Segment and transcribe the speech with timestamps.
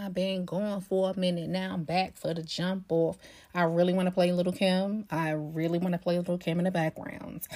[0.00, 1.72] I've been gone for a minute now.
[1.72, 3.18] I'm back for the jump off.
[3.52, 5.06] I really want to play Little Kim.
[5.10, 7.48] I really want to play Little Kim in the background.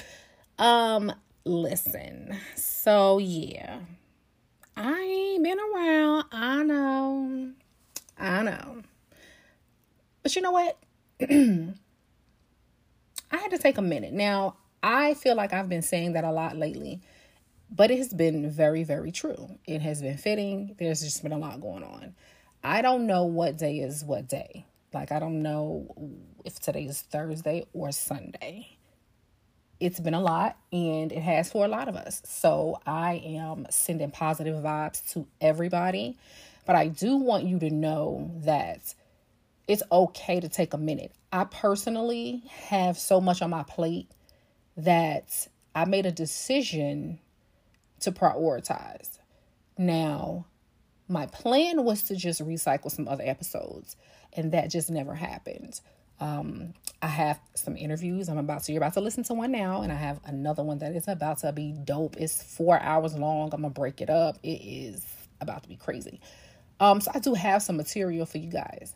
[0.59, 1.13] Um,
[1.45, 2.37] listen.
[2.57, 3.79] So yeah.
[4.77, 6.25] I ain't been around.
[6.33, 7.53] I know.
[8.19, 8.83] I know.
[10.25, 10.79] But you know what?
[11.21, 11.77] I
[13.31, 14.13] had to take a minute.
[14.13, 17.03] Now, I feel like I've been saying that a lot lately,
[17.71, 19.59] but it has been very, very true.
[19.65, 20.75] It has been fitting.
[20.79, 22.17] There's just been a lot going on.
[22.65, 24.67] I don't know what day is what day.
[24.93, 25.95] Like, I don't know
[26.45, 28.77] if today is Thursday or Sunday.
[29.81, 32.23] It's been a lot and it has for a lot of us.
[32.25, 36.17] So, I am sending positive vibes to everybody.
[36.65, 38.95] But I do want you to know that
[39.67, 41.13] it's okay to take a minute.
[41.33, 44.09] I personally have so much on my plate
[44.77, 47.19] that I made a decision
[48.01, 49.19] to prioritize.
[49.79, 50.47] Now,
[51.13, 53.97] my plan was to just recycle some other episodes,
[54.33, 55.81] and that just never happened.
[56.21, 58.29] Um, I have some interviews.
[58.29, 60.79] I'm about to you're about to listen to one now, and I have another one
[60.79, 62.17] that is about to be dope.
[62.17, 63.51] It's four hours long.
[63.53, 64.39] I'm gonna break it up.
[64.43, 65.05] It is
[65.41, 66.21] about to be crazy.
[66.81, 68.95] Um, so I do have some material for you guys.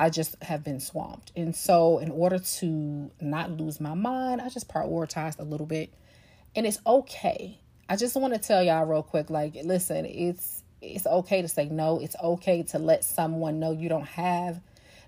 [0.00, 1.30] I just have been swamped.
[1.36, 5.92] And so, in order to not lose my mind, I just prioritized a little bit.
[6.56, 7.60] And it's okay.
[7.88, 11.68] I just want to tell y'all real quick like, listen, it's it's okay to say
[11.68, 12.00] no.
[12.00, 14.60] It's okay to let someone know you don't have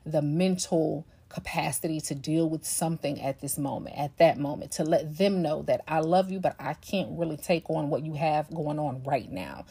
[0.05, 5.17] the mental capacity to deal with something at this moment, at that moment, to let
[5.17, 8.53] them know that I love you, but I can't really take on what you have
[8.55, 9.64] going on right now.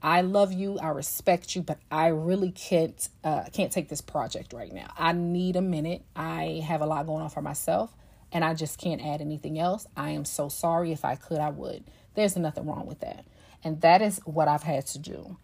[0.00, 4.52] I love you, I respect you, but I really can't uh, can't take this project
[4.52, 4.92] right now.
[4.96, 6.02] I need a minute.
[6.14, 7.96] I have a lot going on for myself,
[8.30, 9.88] and I just can't add anything else.
[9.96, 10.92] I am so sorry.
[10.92, 11.82] If I could, I would.
[12.14, 13.24] There's nothing wrong with that,
[13.64, 15.36] and that is what I've had to do.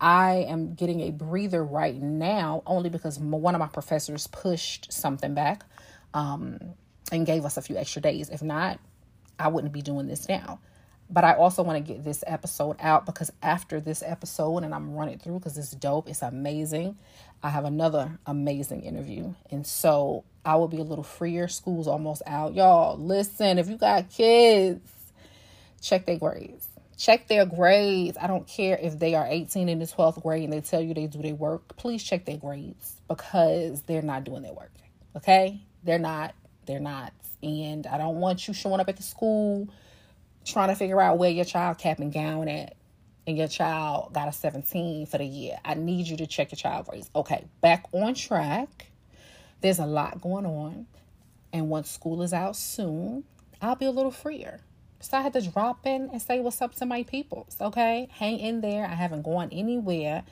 [0.00, 5.34] I am getting a breather right now only because one of my professors pushed something
[5.34, 5.64] back
[6.14, 6.58] um,
[7.12, 8.30] and gave us a few extra days.
[8.30, 8.80] If not,
[9.38, 10.60] I wouldn't be doing this now.
[11.12, 14.94] But I also want to get this episode out because after this episode, and I'm
[14.94, 16.96] running through because it's dope, it's amazing.
[17.42, 19.34] I have another amazing interview.
[19.50, 21.48] And so I will be a little freer.
[21.48, 22.54] School's almost out.
[22.54, 24.88] Y'all, listen, if you got kids,
[25.82, 26.69] check their grades.
[27.00, 28.18] Check their grades.
[28.20, 30.92] I don't care if they are 18 in the 12th grade and they tell you
[30.92, 31.74] they do their work.
[31.78, 34.70] Please check their grades because they're not doing their work.
[35.16, 35.62] Okay?
[35.82, 36.34] They're not.
[36.66, 37.14] They're not.
[37.42, 39.70] And I don't want you showing up at the school
[40.44, 42.76] trying to figure out where your child cap and gown at
[43.26, 45.56] and your child got a 17 for the year.
[45.64, 47.08] I need you to check your child grades.
[47.16, 48.90] Okay, back on track.
[49.62, 50.86] There's a lot going on.
[51.50, 53.24] And once school is out soon,
[53.62, 54.60] I'll be a little freer.
[55.00, 57.56] So I had to drop in and say what's up to my peoples.
[57.60, 58.84] Okay, hang in there.
[58.84, 60.24] I haven't gone anywhere.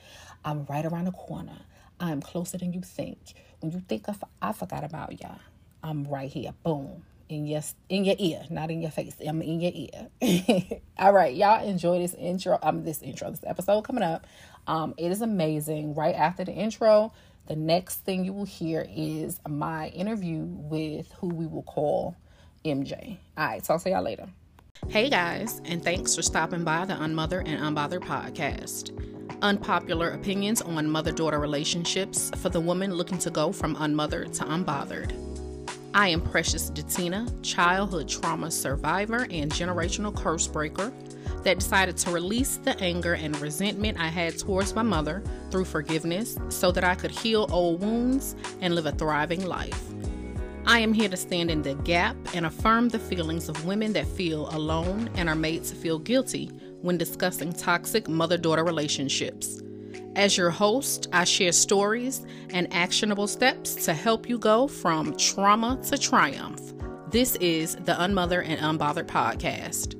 [0.45, 1.57] I'm right around the corner.
[1.99, 3.17] I'm closer than you think.
[3.59, 5.39] When you think of, I forgot about y'all,
[5.83, 6.53] I'm right here.
[6.63, 9.15] Boom in your in your ear, not in your face.
[9.25, 10.81] I'm in your ear.
[10.97, 12.57] All right, y'all enjoy this intro.
[12.61, 14.25] Um, this intro, this episode coming up.
[14.67, 15.93] Um, it is amazing.
[15.93, 17.13] Right after the intro,
[17.47, 22.17] the next thing you will hear is my interview with who we will call
[22.65, 23.17] MJ.
[23.37, 24.27] All right, talk to y'all later.
[24.87, 28.91] Hey guys, and thanks for stopping by the Unmothered and Unbothered podcast.
[29.43, 34.45] Unpopular opinions on mother daughter relationships for the woman looking to go from unmothered to
[34.45, 35.11] unbothered.
[35.93, 40.91] I am Precious Datina, childhood trauma survivor and generational curse breaker
[41.43, 46.39] that decided to release the anger and resentment I had towards my mother through forgiveness
[46.49, 49.88] so that I could heal old wounds and live a thriving life.
[50.69, 54.05] I am here to stand in the gap and affirm the feelings of women that
[54.05, 56.45] feel alone and are made to feel guilty
[56.83, 59.63] when discussing toxic mother daughter relationships.
[60.15, 65.79] As your host, I share stories and actionable steps to help you go from trauma
[65.85, 66.61] to triumph.
[67.09, 69.95] This is the Unmothered and Unbothered podcast.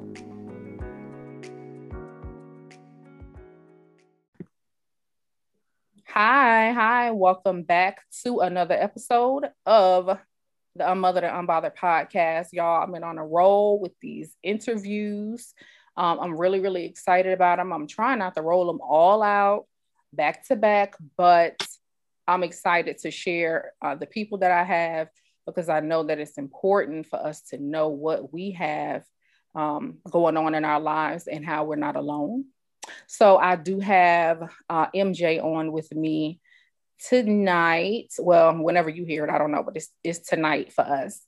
[6.09, 10.19] Hi, hi, welcome back to another episode of
[10.79, 12.47] the Unmothered and Unbothered podcast.
[12.53, 15.53] Y'all, I've been on a roll with these interviews.
[15.95, 17.71] Um, I'm really, really excited about them.
[17.71, 19.65] I'm trying not to roll them all out
[20.13, 21.61] back to back, but
[22.27, 25.09] I'm excited to share uh, the people that I have
[25.45, 29.03] because I know that it's important for us to know what we have
[29.55, 32.45] um, going on in our lives and how we're not alone.
[33.07, 36.39] So I do have uh, MJ on with me
[37.07, 38.13] tonight.
[38.19, 41.25] Well, whenever you hear it, I don't know, but it's, it's tonight for us.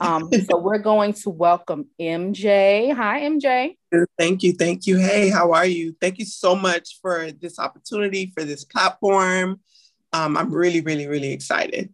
[0.00, 2.94] Um, so we're going to welcome MJ.
[2.94, 3.76] Hi, MJ.
[4.18, 4.52] Thank you.
[4.52, 4.98] Thank you.
[4.98, 5.94] Hey, how are you?
[6.00, 9.60] Thank you so much for this opportunity, for this platform.
[10.12, 11.92] Um, I'm really, really, really excited.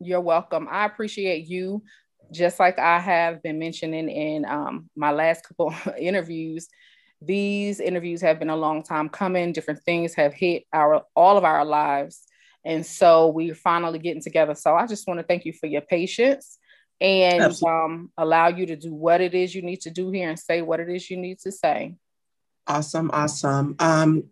[0.00, 0.68] You're welcome.
[0.70, 1.82] I appreciate you.
[2.32, 6.68] Just like I have been mentioning in um, my last couple interviews,
[7.26, 9.52] these interviews have been a long time coming.
[9.52, 12.22] Different things have hit our all of our lives.
[12.64, 14.54] And so we're finally getting together.
[14.54, 16.58] So I just want to thank you for your patience
[17.00, 20.38] and um, allow you to do what it is you need to do here and
[20.38, 21.96] say what it is you need to say.
[22.66, 23.76] Awesome, awesome.
[23.78, 24.24] Um,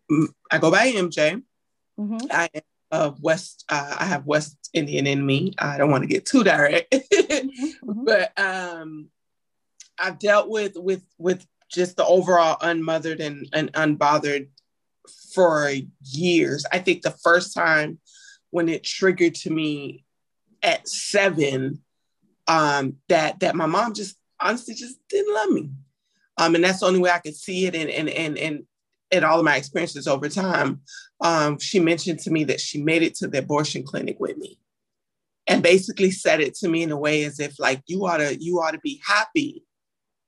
[0.50, 1.42] I go by MJ.
[2.00, 2.26] Mm-hmm.
[2.30, 3.64] I am of West.
[3.68, 5.52] Uh, I have West Indian in me.
[5.58, 8.04] I don't want to get too direct, mm-hmm.
[8.04, 9.08] but um,
[9.98, 14.48] I've dealt with with with just the overall unmothered and, and unbothered
[15.34, 15.70] for
[16.02, 16.64] years.
[16.72, 17.98] I think the first time
[18.50, 20.04] when it triggered to me
[20.62, 21.82] at seven,
[22.46, 25.70] um, that that my mom just honestly just didn't love me.
[26.38, 28.64] Um, and that's the only way I could see it and and and and
[29.10, 30.80] in all of my experiences over time.
[31.20, 34.58] Um, she mentioned to me that she made it to the abortion clinic with me
[35.46, 38.36] and basically said it to me in a way as if like you ought to
[38.40, 39.64] you ought to be happy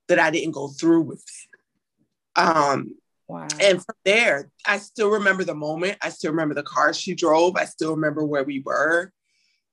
[0.09, 2.41] that I didn't go through with it.
[2.41, 2.97] Um,
[3.29, 3.49] wow.
[3.61, 5.99] And from there, I still remember the moment.
[6.03, 7.56] I still remember the car she drove.
[7.56, 9.12] I still remember where we were.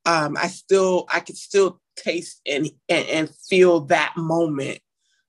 [0.06, 4.80] Um, I still, I could still taste and, and, and feel that moment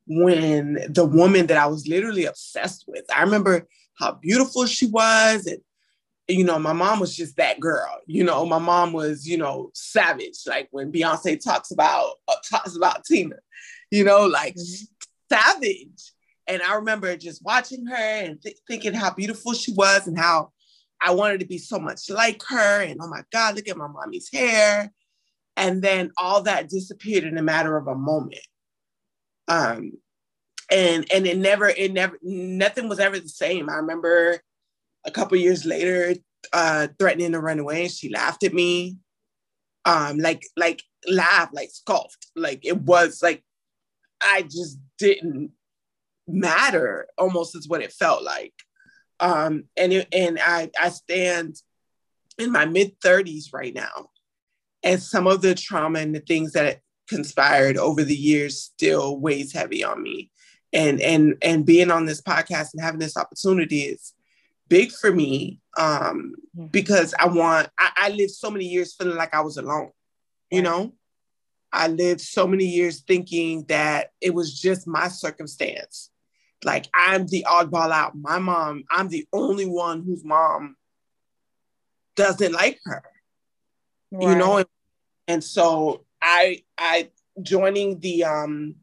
[0.07, 3.05] when the woman that I was literally obsessed with.
[3.15, 3.67] I remember
[3.99, 5.59] how beautiful she was and
[6.29, 8.01] you know, my mom was just that girl.
[8.07, 10.39] You know, my mom was, you know, savage.
[10.47, 13.37] Like when Beyonce talks about uh, talks about Tina,
[13.93, 14.85] you know, like mm-hmm.
[15.31, 16.13] savage.
[16.49, 20.51] And I remember just watching her and th- thinking how beautiful she was and how
[21.01, 22.83] I wanted to be so much like her.
[22.83, 24.91] And oh my God, look at my mommy's hair.
[25.57, 28.41] And then all that disappeared in a matter of a moment.
[29.47, 29.93] Um,
[30.71, 33.69] and and it never, it never, nothing was ever the same.
[33.69, 34.41] I remember
[35.05, 36.15] a couple years later,
[36.55, 38.97] uh, threatening to run away, and she laughed at me.
[39.85, 42.29] Um, like like laughed, like scoffed.
[42.35, 43.45] Like it was like
[44.23, 45.53] I just didn't
[46.27, 47.09] matter.
[47.19, 48.55] Almost is what it felt like.
[49.21, 51.57] Um, and it, and I I stand
[52.39, 54.11] in my mid 30s right now,
[54.83, 59.53] and some of the trauma and the things that conspired over the years still weighs
[59.53, 60.31] heavy on me.
[60.73, 64.15] And and and being on this podcast and having this opportunity is
[64.73, 66.35] big for me um,
[66.71, 69.91] because I want, I, I lived so many years feeling like I was alone,
[70.51, 70.95] you know?
[71.73, 76.11] I lived so many years thinking that it was just my circumstance.
[76.65, 78.17] Like I'm the oddball out.
[78.17, 80.77] My mom, I'm the only one whose mom
[82.15, 83.03] doesn't like her.
[84.13, 84.29] Right.
[84.29, 84.65] You know,
[85.27, 87.11] and, so I I
[87.41, 88.75] joining the um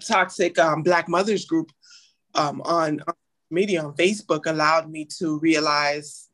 [0.00, 1.70] toxic um black mothers group
[2.34, 3.14] um on, on
[3.50, 6.30] media on Facebook allowed me to realize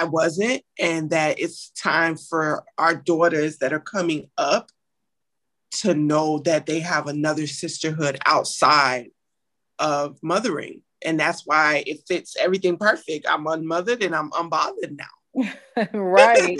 [0.00, 4.70] I wasn't, and that it's time for our daughters that are coming up
[5.72, 9.10] to know that they have another sisterhood outside
[9.78, 10.82] of mothering.
[11.04, 13.26] And that's why it fits everything perfect.
[13.28, 15.86] I'm unmothered and I'm unbothered now.
[15.92, 16.58] right.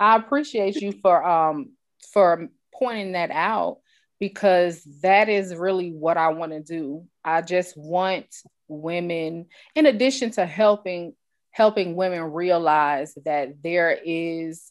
[0.00, 1.72] I appreciate you for um
[2.12, 3.78] for pointing that out
[4.18, 7.04] because that is really what I want to do.
[7.22, 8.26] I just want
[8.66, 11.14] women in addition to helping
[11.58, 14.70] helping women realize that there is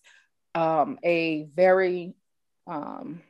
[0.56, 2.14] um, a very
[2.66, 3.22] um,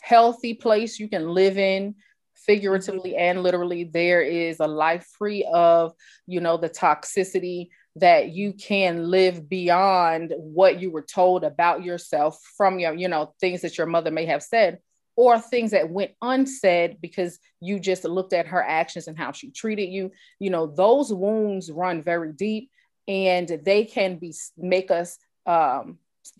[0.00, 1.94] healthy place you can live in
[2.34, 3.84] figuratively and literally.
[3.84, 5.92] There is a life free of
[6.26, 12.40] you know the toxicity that you can live beyond what you were told about yourself
[12.56, 14.78] from your you know things that your mother may have said
[15.16, 19.50] or things that went unsaid because you just looked at her actions and how she
[19.50, 20.10] treated you.
[20.38, 22.70] You know those wounds run very deep
[23.08, 25.98] and they can be make us um,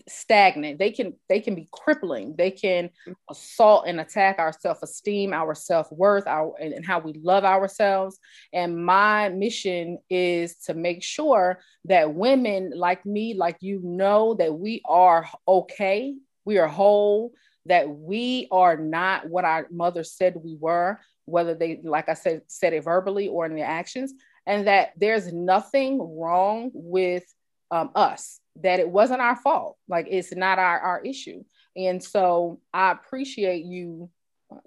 [0.08, 0.78] stagnant.
[0.78, 2.34] They can they can be crippling.
[2.36, 2.90] They can
[3.30, 8.18] assault and attack our self-esteem our self-worth our and how we love ourselves.
[8.52, 14.54] And my mission is to make sure that women like me like you know that
[14.54, 16.14] we are okay.
[16.44, 17.32] We are whole
[17.66, 22.42] that we are not what our mother said we were, whether they, like I said,
[22.48, 24.12] said it verbally or in their actions,
[24.46, 27.24] and that there's nothing wrong with
[27.70, 29.76] um, us, that it wasn't our fault.
[29.88, 31.42] Like it's not our, our issue.
[31.76, 34.10] And so I appreciate you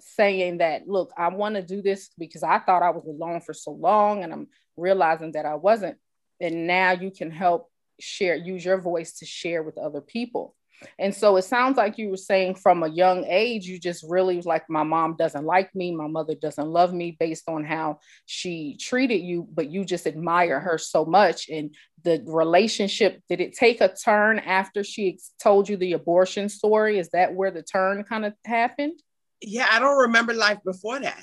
[0.00, 3.54] saying that, look, I want to do this because I thought I was alone for
[3.54, 5.98] so long and I'm realizing that I wasn't.
[6.40, 10.54] And now you can help share use your voice to share with other people
[10.98, 14.36] and so it sounds like you were saying from a young age, you just really
[14.36, 18.00] was like, my mom doesn't like me, my mother doesn't love me based on how
[18.26, 21.48] she treated you, but you just admire her so much.
[21.48, 26.98] And the relationship, did it take a turn after she told you the abortion story?
[26.98, 29.00] Is that where the turn kind of happened?
[29.40, 31.22] Yeah, I don't remember life before that.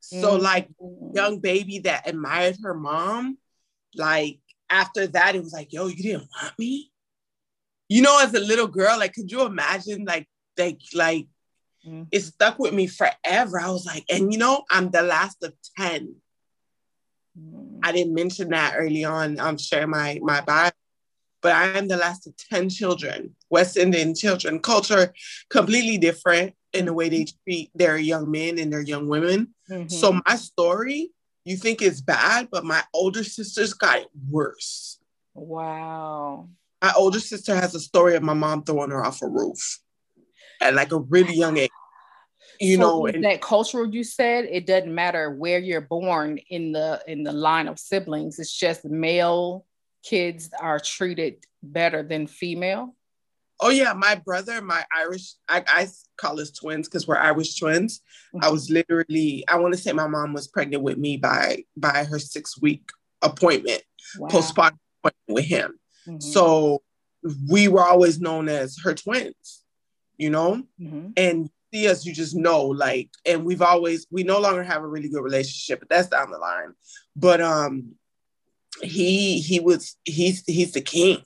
[0.00, 0.42] So, mm-hmm.
[0.42, 0.68] like,
[1.12, 3.38] young baby that admired her mom,
[3.94, 4.38] like,
[4.70, 6.90] after that, it was like, yo, you didn't want me?
[7.88, 10.28] You know, as a little girl, like, could you imagine, like,
[10.58, 11.26] like, like,
[11.86, 12.02] mm-hmm.
[12.12, 13.60] it stuck with me forever.
[13.60, 16.14] I was like, and you know, I'm the last of 10.
[17.38, 17.78] Mm-hmm.
[17.82, 19.40] I didn't mention that early on.
[19.40, 20.70] I'm sharing my my bio,
[21.40, 25.14] but I am the last of 10 children, West Indian children, culture
[25.48, 29.54] completely different in the way they treat their young men and their young women.
[29.70, 29.88] Mm-hmm.
[29.88, 31.10] So my story,
[31.44, 34.98] you think is bad, but my older sisters got it worse.
[35.32, 36.48] Wow
[36.82, 39.80] my older sister has a story of my mom throwing her off a roof
[40.60, 41.70] at like a really young age.
[42.60, 46.72] You so know, and, that cultural you said it doesn't matter where you're born in
[46.72, 48.38] the in the line of siblings.
[48.38, 49.64] It's just male
[50.02, 52.94] kids are treated better than female.
[53.60, 58.00] Oh yeah, my brother, my Irish, I, I call us twins because we're Irish twins.
[58.34, 58.44] Mm-hmm.
[58.44, 62.04] I was literally, I want to say my mom was pregnant with me by by
[62.04, 62.88] her six week
[63.22, 63.82] appointment,
[64.18, 64.28] wow.
[64.28, 65.78] postpartum appointment with him.
[66.08, 66.20] Mm-hmm.
[66.20, 66.82] So
[67.48, 69.62] we were always known as her twins,
[70.16, 70.62] you know?
[70.80, 71.10] Mm-hmm.
[71.16, 74.86] And see us, you just know, like, and we've always, we no longer have a
[74.86, 76.72] really good relationship, but that's down the line.
[77.14, 77.94] But um
[78.82, 81.18] he he was he's he's the king.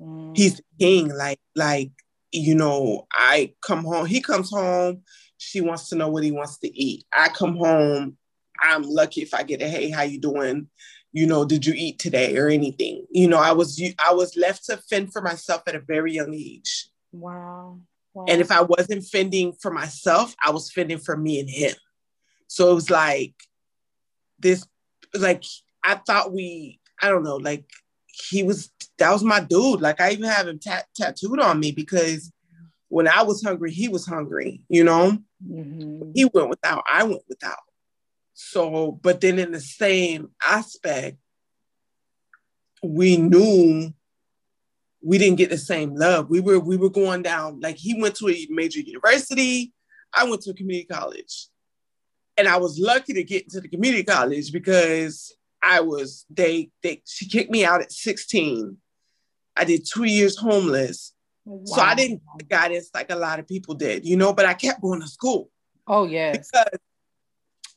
[0.00, 0.36] Mm.
[0.36, 1.08] He's the king.
[1.08, 1.90] Like, like,
[2.32, 5.02] you know, I come home, he comes home,
[5.38, 7.04] she wants to know what he wants to eat.
[7.12, 8.16] I come home,
[8.60, 10.68] I'm lucky if I get a hey, how you doing?
[11.12, 13.06] You know did you eat today or anything?
[13.10, 16.34] You know i was i was left to fend for myself at a very young
[16.34, 16.88] age.
[17.12, 17.80] Wow,
[18.14, 18.26] wow.
[18.28, 21.74] and if i wasn't fending for myself i was fending for me and him.
[22.46, 23.34] So it was like
[24.38, 24.66] this
[25.14, 25.44] like
[25.84, 27.64] i thought we i don't know like
[28.06, 29.80] he was that was my dude.
[29.80, 32.32] Like i even have him tat- tattooed on me because
[32.88, 35.18] when i was hungry he was hungry you know?
[35.42, 36.12] Mm-hmm.
[36.14, 37.60] he went without i went without
[38.34, 41.18] so, but then in the same aspect,
[42.82, 43.92] we knew
[45.02, 46.28] we didn't get the same love.
[46.28, 49.72] We were we were going down like he went to a major university,
[50.14, 51.48] I went to a community college.
[52.36, 57.02] And I was lucky to get into the community college because I was they they
[57.06, 58.76] she kicked me out at 16.
[59.56, 61.12] I did 2 years homeless.
[61.44, 61.64] Wow.
[61.66, 64.54] So I didn't get guidance like a lot of people did, you know, but I
[64.54, 65.50] kept going to school.
[65.86, 66.50] Oh yes.
[66.50, 66.78] Because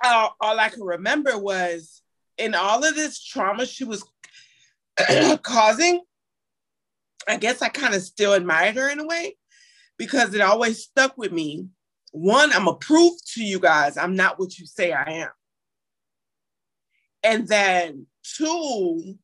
[0.04, 2.02] all, all I can remember was
[2.38, 4.04] in all of this trauma she was
[5.44, 6.02] causing,
[7.28, 9.38] I guess I kind of still admired her in a way
[9.98, 11.68] because it always stuck with me.
[12.12, 15.30] One, I'm a proof to you guys I'm not what you say I am.
[17.24, 18.08] And then
[18.38, 19.18] two,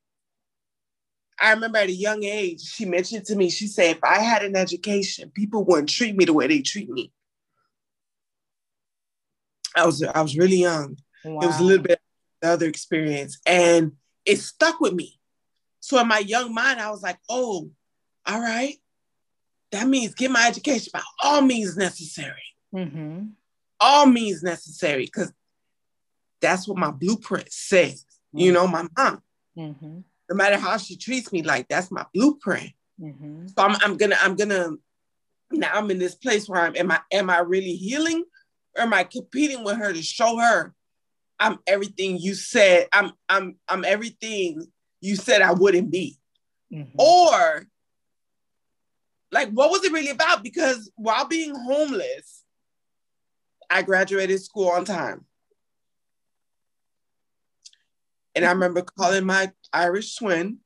[1.39, 4.43] I remember at a young age, she mentioned to me, she said, if I had
[4.43, 7.11] an education, people wouldn't treat me the way they treat me.
[9.79, 10.97] I was I was really young.
[11.23, 11.39] Wow.
[11.41, 11.99] It was a little bit
[12.41, 13.93] the other experience, and
[14.25, 15.19] it stuck with me.
[15.81, 17.69] So in my young mind, I was like, "Oh,
[18.25, 18.75] all right,
[19.71, 22.43] that means get my education by all means necessary.
[22.73, 23.27] Mm-hmm.
[23.79, 25.31] All means necessary, because
[26.41, 28.05] that's what my blueprint says.
[28.33, 28.39] Mm-hmm.
[28.39, 29.21] You know, my mom.
[29.57, 29.99] Mm-hmm.
[30.29, 32.71] No matter how she treats me, like that's my blueprint.
[33.01, 33.47] Mm-hmm.
[33.47, 34.71] So I'm, I'm gonna I'm gonna
[35.51, 38.23] now I'm in this place where I'm am I am I really healing
[38.77, 40.73] am I competing with her to show her
[41.39, 44.67] I'm everything you said, I'm I'm I'm everything
[45.01, 46.17] you said I wouldn't be?
[46.73, 46.99] Mm-hmm.
[46.99, 47.65] Or
[49.31, 50.43] like what was it really about?
[50.43, 52.43] Because while being homeless,
[53.69, 55.25] I graduated school on time.
[58.35, 60.57] And I remember calling my Irish twin,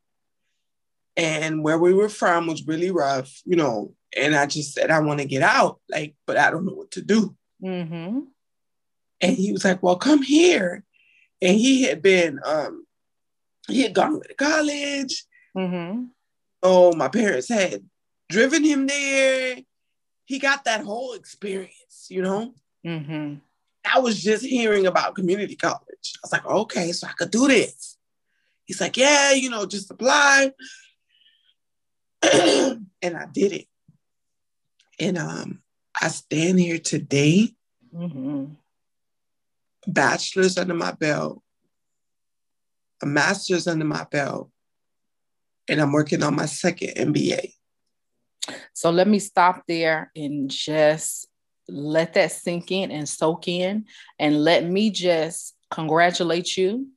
[1.15, 3.93] and where we were from was really rough, you know.
[4.15, 6.91] And I just said, I want to get out, like, but I don't know what
[6.91, 7.35] to do.
[7.63, 8.19] Mm-hmm.
[9.21, 10.83] And he was like, Well, come here.
[11.41, 12.85] And he had been, um,
[13.67, 15.25] he had gone to college.
[15.55, 16.05] Mm-hmm.
[16.61, 17.83] Oh, my parents had
[18.29, 19.57] driven him there.
[20.25, 22.53] He got that whole experience, you know?
[22.85, 23.35] Mm-hmm.
[23.93, 26.13] I was just hearing about community college.
[26.15, 27.97] I was like, okay, so I could do this.
[28.65, 30.51] He's like, yeah, you know, just apply.
[32.23, 33.67] and I did it.
[34.99, 35.62] And um,
[36.03, 37.53] I stand here today,
[37.95, 38.55] mm-hmm.
[39.87, 41.41] bachelor's under my belt,
[43.01, 44.51] a master's under my belt,
[45.69, 47.53] and I'm working on my second MBA.
[48.73, 51.29] So let me stop there and just
[51.69, 53.85] let that sink in and soak in,
[54.19, 56.89] and let me just congratulate you.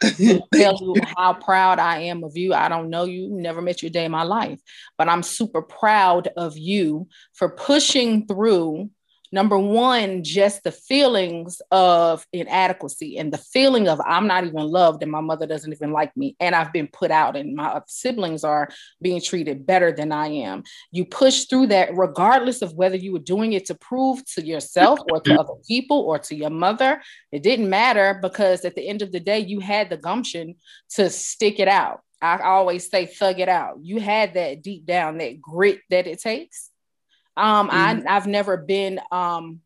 [0.54, 2.54] tell you how proud I am of you.
[2.54, 4.60] I don't know you, never met you a day in my life,
[4.96, 8.90] but I'm super proud of you for pushing through
[9.32, 15.02] number one, just the feelings of inadequacy and the feeling of I'm not even loved
[15.02, 18.44] and my mother doesn't even like me and I've been put out and my siblings
[18.44, 18.68] are
[19.00, 20.64] being treated better than I am.
[20.90, 24.98] You push through that regardless of whether you were doing it to prove to yourself
[25.10, 27.00] or to other people or to your mother.
[27.32, 30.56] It didn't matter because at the end of the day, you had the gumption
[30.90, 32.00] to stick it out.
[32.22, 33.78] I always say thug it out.
[33.82, 36.69] You had that deep down, that grit that it takes
[37.36, 38.06] um, mm-hmm.
[38.08, 39.60] I I've never been um,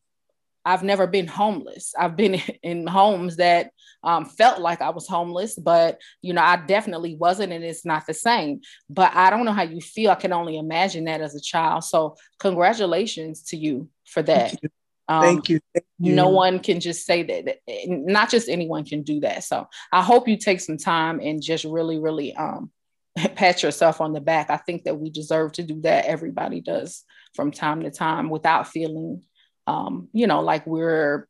[0.65, 1.95] I've never been homeless.
[1.99, 3.71] I've been in homes that
[4.03, 8.07] um, felt like I was homeless, but you know, I definitely wasn't, and it's not
[8.07, 8.61] the same.
[8.89, 10.11] But I don't know how you feel.
[10.11, 11.85] I can only imagine that as a child.
[11.85, 14.51] So, congratulations to you for that.
[14.51, 14.69] Thank you.
[15.07, 15.61] Um, Thank, you.
[15.75, 16.15] Thank you.
[16.15, 17.59] No one can just say that, that.
[17.89, 19.45] Not just anyone can do that.
[19.45, 22.71] So, I hope you take some time and just really, really um,
[23.17, 24.51] pat yourself on the back.
[24.51, 26.07] I think that we deserve to do that.
[26.07, 29.23] Everybody does from time to time without feeling,
[29.67, 31.29] um, you know, like we're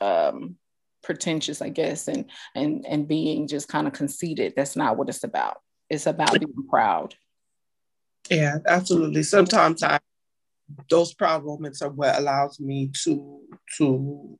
[0.00, 0.56] um,
[1.02, 4.54] pretentious, I guess, and and and being just kind of conceited.
[4.56, 5.58] That's not what it's about.
[5.90, 7.14] It's about being proud.
[8.30, 9.22] Yeah, absolutely.
[9.22, 9.98] Sometimes I
[10.90, 13.40] those proud moments are what allows me to
[13.78, 14.38] to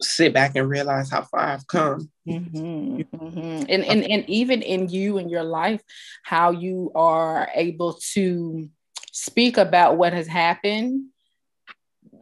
[0.00, 2.10] sit back and realize how far I've come.
[2.28, 3.64] Mm-hmm, mm-hmm.
[3.68, 5.82] And, and and even in you and your life,
[6.22, 8.68] how you are able to
[9.16, 11.06] speak about what has happened.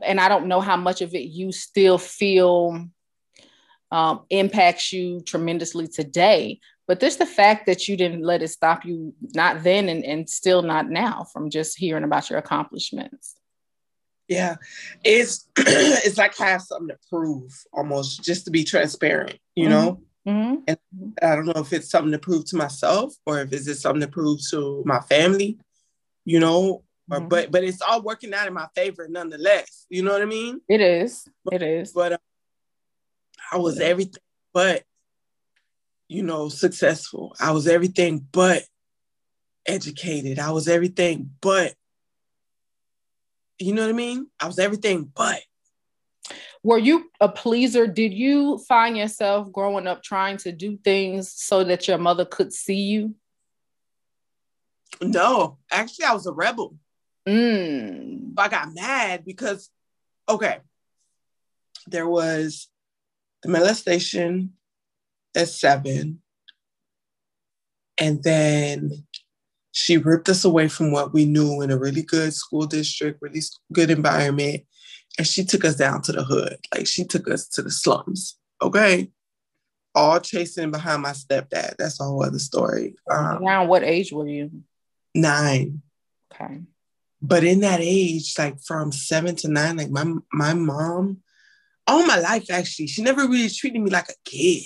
[0.01, 2.87] And I don't know how much of it you still feel
[3.91, 6.61] um, impacts you tremendously today.
[6.87, 10.31] But just the fact that you didn't let it stop you, not then and, and
[10.31, 13.35] still not now, from just hearing about your accomplishments.
[14.29, 14.57] Yeah,
[15.03, 19.73] it's it's like I have something to prove, almost just to be transparent, you mm-hmm.
[19.73, 20.01] know.
[20.29, 20.55] Mm-hmm.
[20.69, 20.79] And
[21.23, 24.01] I don't know if it's something to prove to myself or if it's just something
[24.01, 25.59] to prove to my family,
[26.25, 26.83] you know.
[27.11, 27.29] Mm-hmm.
[27.29, 29.87] but but it's all working out in my favor nonetheless.
[29.91, 30.63] You know what I mean?
[30.69, 31.29] It is.
[31.53, 31.93] It is.
[31.93, 32.19] But uh,
[33.53, 34.23] I was everything
[34.55, 34.85] but,
[36.09, 37.35] you know, successful.
[37.39, 38.63] I was everything but
[39.67, 40.39] educated.
[40.39, 41.75] I was everything but
[43.59, 44.29] you know what I mean?
[44.41, 45.41] I was everything but.
[46.63, 47.87] Were you a pleaser?
[47.87, 52.53] Did you find yourself growing up trying to do things so that your mother could
[52.53, 53.15] see you?
[55.01, 56.77] No, actually, I was a rebel.
[57.27, 58.33] Mm.
[58.37, 59.71] I got mad because,
[60.29, 60.59] okay,
[61.87, 62.69] there was
[63.43, 64.53] the molestation
[65.35, 66.21] at seven,
[67.99, 69.05] and then
[69.77, 73.41] she ripped us away from what we knew in a really good school district, really
[73.73, 74.63] good environment.
[75.19, 76.59] And she took us down to the hood.
[76.73, 78.37] Like she took us to the slums.
[78.63, 79.11] Okay.
[79.93, 81.75] All chasing behind my stepdad.
[81.77, 82.95] That's a whole other story.
[83.11, 84.51] Um, Around what age were you?
[85.15, 85.83] Nine.
[86.33, 86.63] Okay.
[87.23, 91.23] But in that age, like from seven to nine, like my my mom,
[91.87, 94.65] all my life actually, she never really treated me like a kid.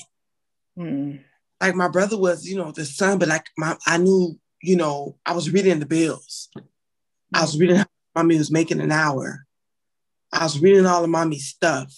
[0.78, 1.20] Mm.
[1.61, 5.16] Like my brother was, you know, the son, but like my I knew you know,
[5.24, 6.48] I was reading the bills.
[7.32, 9.46] I was reading how mommy was making an hour.
[10.32, 11.94] I was reading all of mommy's stuff.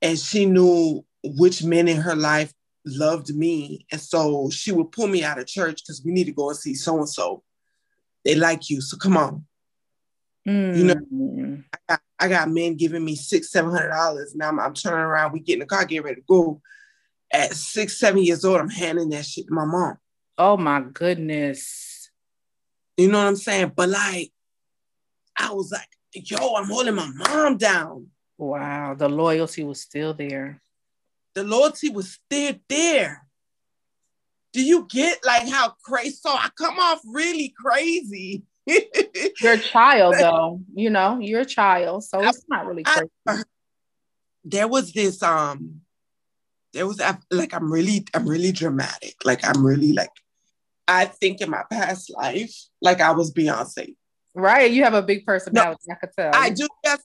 [0.00, 2.52] And she knew which men in her life
[2.84, 3.86] loved me.
[3.90, 6.58] And so she would pull me out of church because we need to go and
[6.58, 7.42] see so and so.
[8.24, 8.80] They like you.
[8.80, 9.44] So come on.
[10.46, 10.76] Mm.
[10.76, 11.64] You know, mm.
[11.72, 14.34] I got, I got, men giving me six, seven hundred dollars.
[14.34, 16.60] Now I'm, I'm turning around, we get in the car, get ready to go.
[17.32, 19.96] At six, seven years old, I'm handing that shit to my mom.
[20.36, 22.10] Oh my goodness.
[22.96, 23.72] You know what I'm saying?
[23.74, 24.32] But like,
[25.38, 28.08] I was like, yo, I'm holding my mom down.
[28.36, 28.94] Wow.
[28.94, 30.60] The loyalty was still there.
[31.34, 33.26] The loyalty was still there.
[34.52, 36.16] Do you get like how crazy?
[36.20, 38.42] So I come off really crazy.
[38.66, 40.60] you're a child, though.
[40.74, 43.10] You know, you're a child, so it's not really crazy.
[43.26, 43.42] I,
[44.44, 45.80] there was this um,
[46.72, 49.16] there was like I'm really I'm really dramatic.
[49.24, 50.10] Like I'm really like
[50.88, 53.94] I think in my past life, like I was Beyonce.
[54.34, 54.70] Right.
[54.70, 55.80] You have a big personality.
[55.86, 56.30] No, I could tell.
[56.34, 57.02] I do, yes,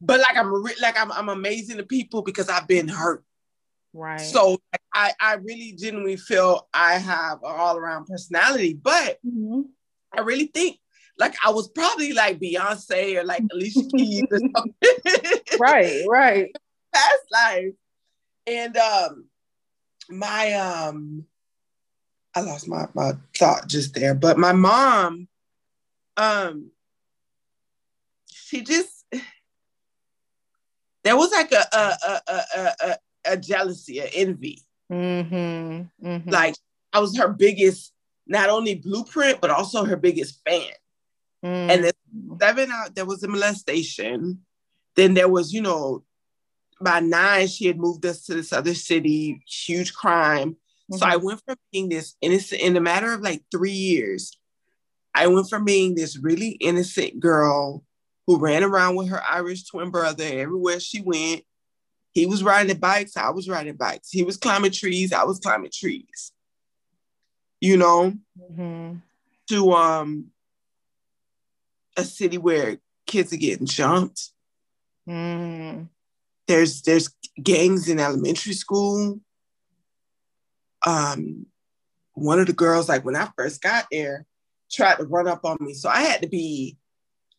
[0.00, 3.24] but like I'm like I'm I'm amazing to people because I've been hurt.
[3.94, 4.20] Right.
[4.20, 4.58] So
[4.92, 9.62] I I really genuinely feel I have an all around personality, but mm-hmm.
[10.12, 10.78] I really think
[11.16, 15.40] like I was probably like Beyonce or like Alicia Keys or something.
[15.60, 16.02] right.
[16.08, 16.50] Right.
[16.92, 17.74] Past life,
[18.48, 19.26] and um,
[20.10, 21.26] my um
[22.34, 24.14] I lost my, my thought just there.
[24.14, 25.28] But my mom,
[26.16, 26.72] um,
[28.26, 29.04] she just
[31.04, 34.62] there was like a a a a, a, a jealousy, a envy.
[34.90, 36.30] Mm-hmm, mm-hmm.
[36.30, 36.54] Like
[36.92, 37.92] I was her biggest,
[38.26, 40.70] not only blueprint, but also her biggest fan.
[41.44, 41.70] Mm-hmm.
[41.70, 41.92] And then
[42.40, 44.40] seven out, there was a molestation.
[44.96, 46.04] Then there was, you know,
[46.80, 50.52] by nine, she had moved us to this other city, huge crime.
[50.52, 50.96] Mm-hmm.
[50.96, 51.26] So I mm-hmm.
[51.26, 54.38] went from being this innocent in a matter of like three years.
[55.14, 57.84] I went from being this really innocent girl
[58.26, 61.42] who ran around with her Irish twin brother everywhere she went.
[62.14, 64.10] He was riding bikes, I was riding bikes.
[64.10, 66.32] He was climbing trees, I was climbing trees.
[67.60, 68.96] You know, mm-hmm.
[69.48, 70.26] to um
[71.96, 74.30] a city where kids are getting jumped.
[75.08, 75.88] Mm
[76.46, 77.08] there's there's
[77.42, 79.20] gangs in elementary school.
[80.86, 81.46] Um,
[82.12, 84.26] one of the girls, like when I first got there,
[84.70, 86.76] tried to run up on me, so I had to be,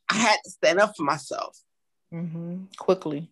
[0.09, 1.57] I had to stand up for myself
[2.13, 2.63] mm-hmm.
[2.77, 3.29] quickly.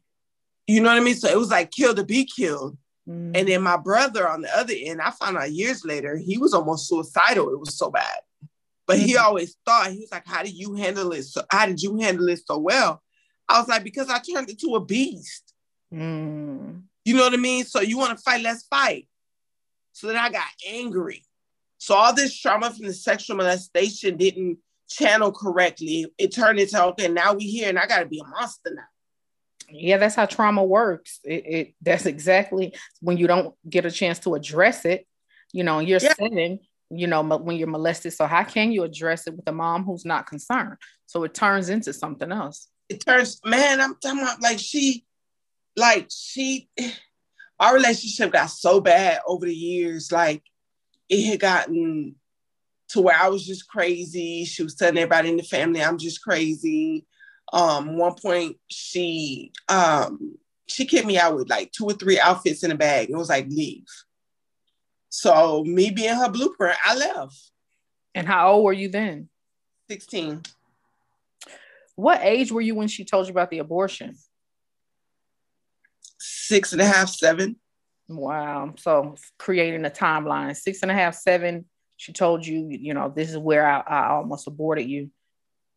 [0.68, 1.16] You know what I mean?
[1.16, 2.78] So it was like kill to be killed.
[3.08, 3.36] Mm-hmm.
[3.36, 6.54] And then my brother on the other end, I found out years later, he was
[6.54, 7.50] almost suicidal.
[7.50, 8.20] It was so bad.
[8.88, 9.06] But mm-hmm.
[9.06, 11.24] he always thought, he was like, How did you handle it?
[11.24, 13.02] So how did you handle it so well?
[13.50, 15.54] I was like, because I turned into a beast.
[15.94, 16.84] Mm.
[17.06, 17.66] You know what I mean?
[17.66, 19.08] So you want to fight, let's fight.
[19.92, 21.24] So then I got angry.
[21.78, 26.06] So all this trauma from the sexual molestation didn't channel correctly.
[26.18, 28.84] It turned into okay, now we here and I gotta be a monster now.
[29.70, 31.20] Yeah, that's how trauma works.
[31.24, 35.08] It, it that's exactly when you don't get a chance to address it.
[35.52, 36.14] You know, you're yeah.
[36.14, 38.14] sitting, you know, when you're molested.
[38.14, 40.78] So how can you address it with a mom who's not concerned?
[41.06, 42.68] So it turns into something else.
[42.90, 43.82] It turns, man.
[43.82, 45.06] I'm talking about like she
[45.76, 46.70] like she
[47.60, 50.44] our relationship got so bad over the years like
[51.08, 52.16] it had gotten
[52.90, 54.46] to where I was just crazy.
[54.46, 57.06] She was telling everybody in the family I'm just crazy.
[57.54, 60.36] Um, one point she um
[60.68, 63.10] she kicked me out with like two or three outfits in a bag.
[63.10, 63.86] It was like leave.
[65.10, 67.52] So me being her blueprint, I left.
[68.16, 69.30] And how old were you then?
[69.90, 70.42] 16.
[71.96, 74.16] What age were you when she told you about the abortion?
[76.24, 77.58] six and a half, seven.
[78.08, 78.74] Wow.
[78.78, 81.66] So creating a timeline, six and a half, seven.
[81.98, 85.10] She told you, you know, this is where I, I almost aborted you.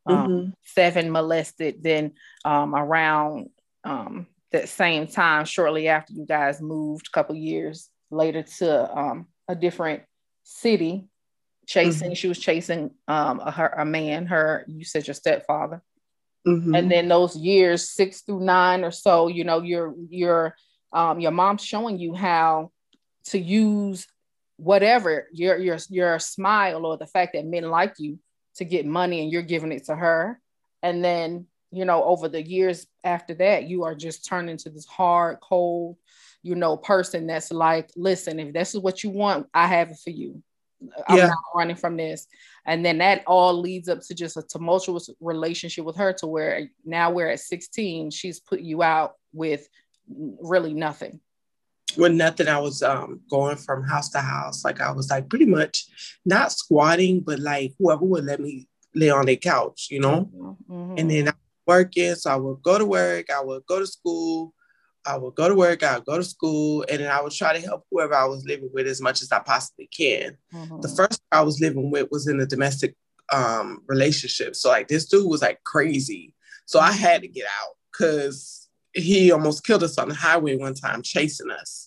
[0.06, 0.50] Um, mm-hmm.
[0.64, 1.82] Seven molested.
[1.82, 2.12] Then
[2.44, 3.50] um, around
[3.84, 9.26] um, that same time, shortly after you guys moved, a couple years later to um,
[9.48, 10.02] a different
[10.44, 11.08] city,
[11.66, 12.10] chasing.
[12.10, 12.14] Mm-hmm.
[12.14, 14.26] She was chasing um, a, her, a man.
[14.26, 15.82] Her, you said your stepfather.
[16.46, 16.74] Mm-hmm.
[16.74, 20.54] And then those years six through nine or so, you know, your your
[20.92, 22.70] um, your mom's showing you how
[23.26, 24.06] to use
[24.56, 28.18] whatever your your your smile or the fact that men like you
[28.56, 30.40] to get money and you're giving it to her.
[30.82, 34.86] And then, you know, over the years after that, you are just turned into this
[34.86, 35.96] hard, cold,
[36.42, 39.98] you know, person that's like, listen, if this is what you want, I have it
[40.02, 40.42] for you.
[41.08, 41.26] I'm yeah.
[41.28, 42.26] not running from this.
[42.66, 46.68] And then that all leads up to just a tumultuous relationship with her to where
[46.84, 49.68] now we're at 16, she's put you out with
[50.08, 51.20] really nothing.
[51.96, 54.64] With nothing, I was um, going from house to house.
[54.64, 55.86] Like I was like pretty much
[56.24, 60.30] not squatting, but like whoever would let me lay on their couch, you know?
[60.34, 60.94] Mm-hmm.
[60.98, 61.32] And then I
[61.66, 62.14] working.
[62.14, 64.54] So I would go to work, I would go to school,
[65.04, 67.52] I would go to work, I would go to school, and then I would try
[67.52, 70.36] to help whoever I was living with as much as I possibly can.
[70.54, 70.80] Mm-hmm.
[70.80, 72.94] The first I was living with was in a domestic
[73.32, 74.56] um, relationship.
[74.56, 76.34] So like this dude was like crazy.
[76.64, 80.74] So I had to get out because he almost killed us on the highway one
[80.74, 81.85] time chasing us.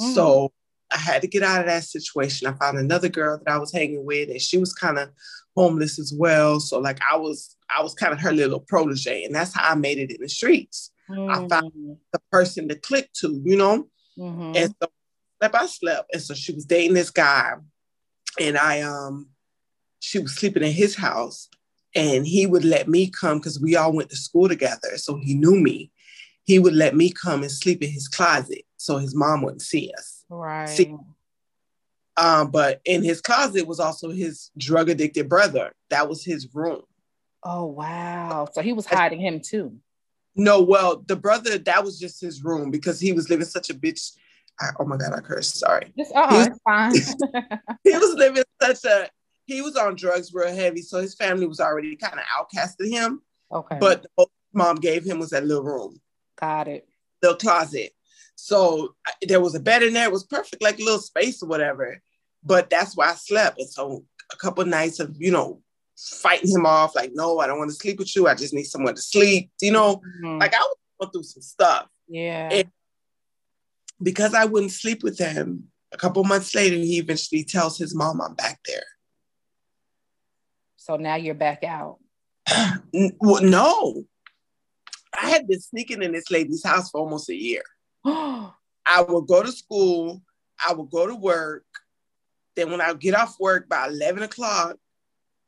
[0.00, 0.12] Mm-hmm.
[0.12, 0.52] So
[0.90, 2.46] I had to get out of that situation.
[2.46, 5.10] I found another girl that I was hanging with, and she was kind of
[5.56, 6.60] homeless as well.
[6.60, 9.74] So like I was, I was kind of her little protege, and that's how I
[9.74, 10.90] made it in the streets.
[11.10, 11.30] Mm-hmm.
[11.30, 11.92] I found mm-hmm.
[12.12, 13.88] the person to click to, you know?
[14.18, 14.52] Mm-hmm.
[14.56, 14.88] And so
[15.40, 16.10] slept, I slept.
[16.12, 17.54] And so she was dating this guy.
[18.38, 19.28] And I um
[20.00, 21.48] she was sleeping in his house.
[21.94, 24.96] And he would let me come because we all went to school together.
[24.96, 25.90] So he knew me.
[26.44, 29.92] He would let me come and sleep in his closet so his mom wouldn't see
[29.96, 30.24] us.
[30.30, 30.68] Right.
[30.68, 30.94] See,
[32.16, 35.72] um, but in his closet was also his drug addicted brother.
[35.90, 36.82] That was his room.
[37.44, 38.48] Oh wow!
[38.52, 39.76] So he was hiding him too.
[40.34, 43.74] No, well, the brother that was just his room because he was living such a
[43.74, 44.12] bitch.
[44.60, 45.56] I, oh my god, I cursed.
[45.58, 45.92] Sorry.
[45.96, 46.92] It's, uh, he was, fine.
[47.84, 49.08] he was living such a.
[49.46, 53.22] He was on drugs real heavy, so his family was already kind of outcasted him.
[53.52, 53.78] Okay.
[53.80, 56.00] But the mom gave him was that little room.
[56.38, 56.88] Got it.
[57.22, 57.92] The closet.
[58.40, 60.04] So there was a bed in there.
[60.04, 62.00] It was perfect, like a little space or whatever.
[62.44, 63.58] but that's why I slept.
[63.58, 65.60] And so a couple of nights of, you know,
[65.96, 68.28] fighting him off, like, no, I don't want to sleep with you.
[68.28, 69.50] I just need someone to sleep.
[69.60, 70.38] You know, mm-hmm.
[70.38, 71.88] like I was going through some stuff.
[72.06, 72.48] Yeah.
[72.52, 72.70] And
[74.00, 78.20] because I wouldn't sleep with him, a couple months later, he eventually tells his mom
[78.20, 78.84] I'm back there.
[80.76, 81.98] So now you're back out.
[83.20, 84.04] well, no.
[85.20, 87.64] I had been sneaking in this lady's house for almost a year.
[88.86, 90.22] I would go to school,
[90.66, 91.64] I would go to work.
[92.56, 94.76] Then when I get off work by 11 o'clock,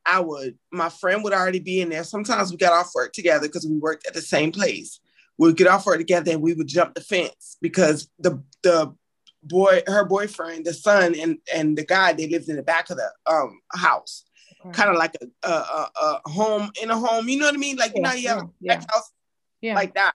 [0.06, 2.04] I would, my friend would already be in there.
[2.04, 5.00] Sometimes we got off work together because we worked at the same place.
[5.38, 8.94] We'd get off work together and we would jump the fence because the the
[9.42, 12.98] boy, her boyfriend, the son, and and the guy, they lived in the back of
[12.98, 14.24] the um house,
[14.64, 14.72] okay.
[14.72, 17.28] kind of like a, a, a, home in a home.
[17.28, 17.76] You know what I mean?
[17.76, 19.12] Like yeah, you know, you have yeah, a house
[19.60, 19.74] yeah.
[19.74, 20.12] like that.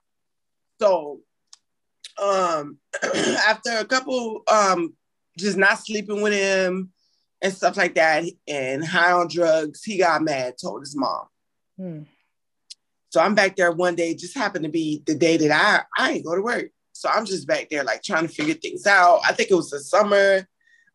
[0.80, 1.20] So,
[2.22, 2.78] um,
[3.48, 4.94] after a couple um
[5.38, 6.90] just not sleeping with him
[7.42, 11.26] and stuff like that, and high on drugs, he got mad, told his mom.
[11.76, 12.02] Hmm.
[13.10, 16.12] So I'm back there one day, just happened to be the day that I I
[16.12, 16.70] ain't go to work.
[16.92, 19.20] So I'm just back there like trying to figure things out.
[19.24, 20.46] I think it was the summer.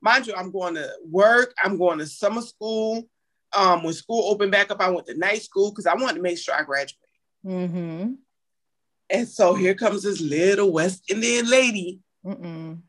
[0.02, 3.08] Mind you, I'm going to work, I'm going to summer school.
[3.56, 6.22] Um, when school opened back up, I went to night school because I wanted to
[6.22, 6.96] make sure I graduated.
[7.46, 8.14] Mm-hmm.
[9.12, 12.00] And so here comes this little West Indian lady.
[12.26, 12.80] Mm-mm.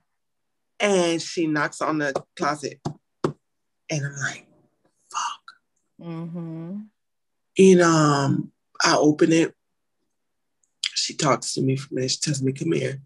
[0.79, 2.81] And she knocks on the closet.
[3.25, 4.47] And I'm like,
[5.11, 5.43] fuck.
[6.01, 6.79] Mm-hmm.
[7.59, 9.55] And um, I open it.
[10.95, 12.13] She talks to me for a minute.
[12.13, 13.01] She tells me, come here.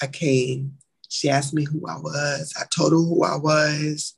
[0.00, 0.78] I came.
[1.08, 2.54] She asked me who I was.
[2.58, 4.14] I told her who I was.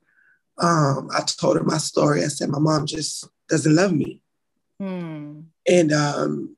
[0.59, 2.23] Um, I told her my story.
[2.23, 4.23] I said, my mom just doesn't love me.
[4.81, 5.41] Hmm.
[5.69, 6.57] And um,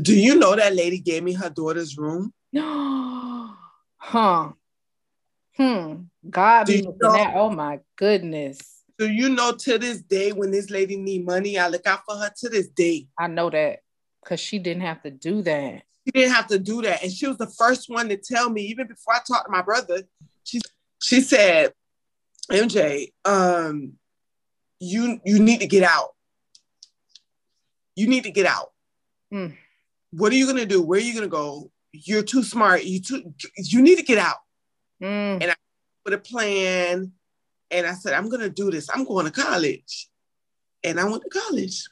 [0.00, 2.32] do you know that lady gave me her daughter's room?
[2.52, 3.54] No.
[3.96, 4.52] huh.
[5.56, 5.94] Hmm.
[6.28, 7.34] God be looking that.
[7.36, 8.82] Oh my goodness.
[8.98, 12.16] Do you know to this day when this lady need money, I look out for
[12.16, 13.08] her to this day.
[13.18, 13.80] I know that
[14.22, 15.82] because she didn't have to do that.
[16.04, 17.02] She didn't have to do that.
[17.02, 19.62] And she was the first one to tell me, even before I talked to my
[19.62, 20.02] brother,
[20.44, 20.60] she
[21.02, 21.72] she said,
[22.50, 23.94] MJ, um,
[24.78, 26.10] you you need to get out.
[27.94, 28.72] You need to get out.
[29.32, 29.56] Mm.
[30.12, 30.82] What are you gonna do?
[30.82, 31.70] Where are you gonna go?
[31.92, 32.84] You're too smart.
[32.84, 34.36] You too you need to get out.
[35.02, 35.42] Mm.
[35.42, 35.54] And I
[36.04, 37.12] put a plan
[37.70, 38.88] and I said, I'm gonna do this.
[38.92, 40.08] I'm going to college.
[40.84, 41.84] And I went to college.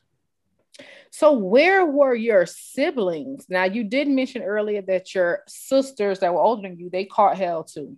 [1.10, 3.46] So, where were your siblings?
[3.48, 7.36] Now, you did mention earlier that your sisters that were older than you, they caught
[7.36, 7.96] hell too.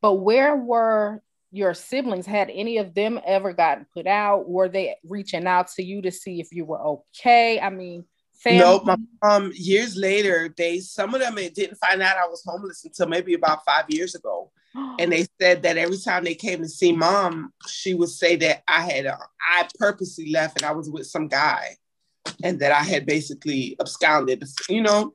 [0.00, 2.26] But where were your siblings?
[2.26, 4.48] Had any of them ever gotten put out?
[4.48, 7.60] Were they reaching out to you to see if you were okay?
[7.60, 8.06] I mean,
[8.44, 8.58] family?
[8.58, 8.84] Nope.
[8.84, 13.08] My mom, years later, they some of them didn't find out I was homeless until
[13.08, 14.52] maybe about five years ago.
[14.98, 18.62] and they said that every time they came to see mom, she would say that
[18.68, 21.76] I had uh, I purposely left and I was with some guy
[22.42, 25.12] and that I had basically absconded, you know.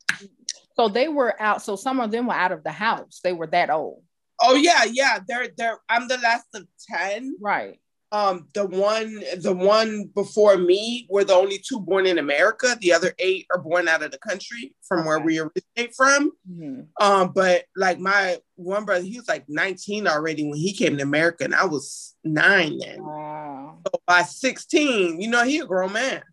[0.76, 1.62] So they were out.
[1.62, 3.20] So some of them were out of the house.
[3.24, 4.04] They were that old.
[4.42, 5.20] Oh yeah, yeah.
[5.28, 5.78] They're they're.
[5.90, 7.36] I'm the last of ten.
[7.42, 7.80] Right.
[8.12, 12.76] Um, the one the one before me were the only two born in America.
[12.82, 15.08] The other eight are born out of the country from okay.
[15.08, 16.32] where we originate from.
[16.50, 16.82] Mm-hmm.
[17.00, 21.04] Um, but like my one brother, he was like 19 already when he came to
[21.04, 23.04] America, and I was nine then.
[23.04, 23.78] Wow.
[23.86, 26.24] So by 16, you know, he a grown man.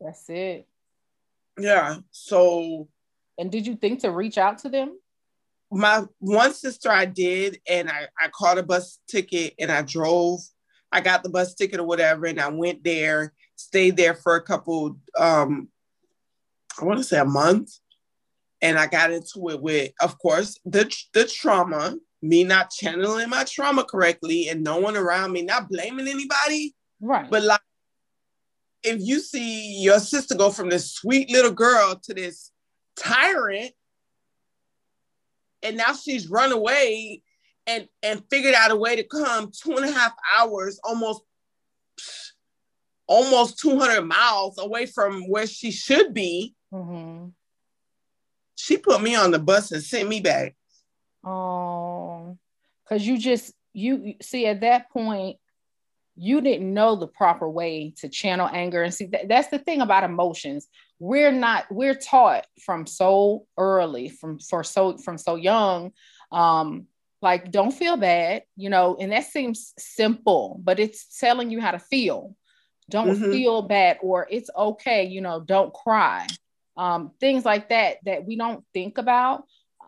[0.00, 0.68] That's it.
[1.58, 1.98] Yeah.
[2.10, 2.88] So.
[3.38, 4.98] And did you think to reach out to them?
[5.70, 10.40] My one sister, I did, and I, I caught a bus ticket and I drove.
[10.90, 14.42] I got the bus ticket or whatever, and I went there, stayed there for a
[14.42, 15.68] couple, um,
[16.80, 17.72] I want to say a month.
[18.60, 23.44] And I got into it with, of course, the, the trauma, me not channeling my
[23.44, 26.74] trauma correctly, and no one around me, not blaming anybody.
[27.00, 27.30] Right.
[27.30, 27.60] But like
[28.82, 32.50] if you see your sister go from this sweet little girl to this
[32.96, 33.72] tyrant,
[35.62, 37.22] and now she's run away
[37.68, 41.22] and and figured out a way to come two and a half hours, almost
[43.06, 46.54] almost 200 miles away from where she should be.
[46.72, 47.28] Mm-hmm.
[48.56, 50.56] She put me on the bus and sent me back.
[51.24, 52.36] Oh,
[52.84, 55.36] because you just you see at that point
[56.20, 59.80] you didn't know the proper way to channel anger and see that, that's the thing
[59.80, 60.66] about emotions
[60.98, 65.92] we're not we're taught from so early from for so from so young
[66.32, 66.87] um
[67.20, 71.70] like don't feel bad you know and that seems simple but it's telling you how
[71.72, 72.34] to feel.
[72.90, 73.32] Don't mm-hmm.
[73.32, 76.26] feel bad or it's okay you know don't cry.
[76.76, 79.44] Um things like that that we don't think about.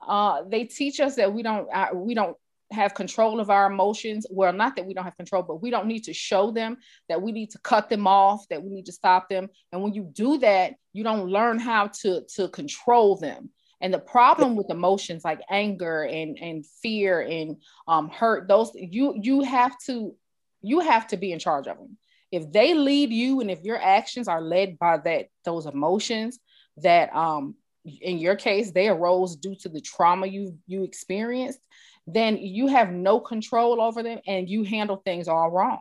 [0.07, 2.37] Uh they teach us that we don't uh, we don't
[2.73, 4.27] have control of our emotions.
[4.31, 6.77] Well not that we don't have control but we don't need to show them
[7.09, 9.49] that we need to cut them off that we need to stop them.
[9.73, 13.99] And when you do that you don't learn how to to control them and the
[13.99, 17.57] problem with emotions like anger and and fear and
[17.89, 20.15] um, hurt those you you have to
[20.63, 21.97] you have to be in charge of them.
[22.31, 26.39] If they lead you and if your actions are led by that those emotions
[26.79, 31.61] that um in your case they arose due to the trauma you you experienced
[32.07, 35.81] then you have no control over them and you handle things all wrong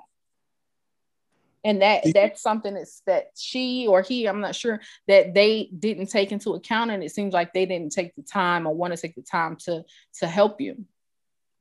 [1.64, 6.08] and that that's something that's that she or he i'm not sure that they didn't
[6.08, 8.98] take into account and it seems like they didn't take the time or want to
[9.00, 9.84] take the time to
[10.18, 10.86] to help you.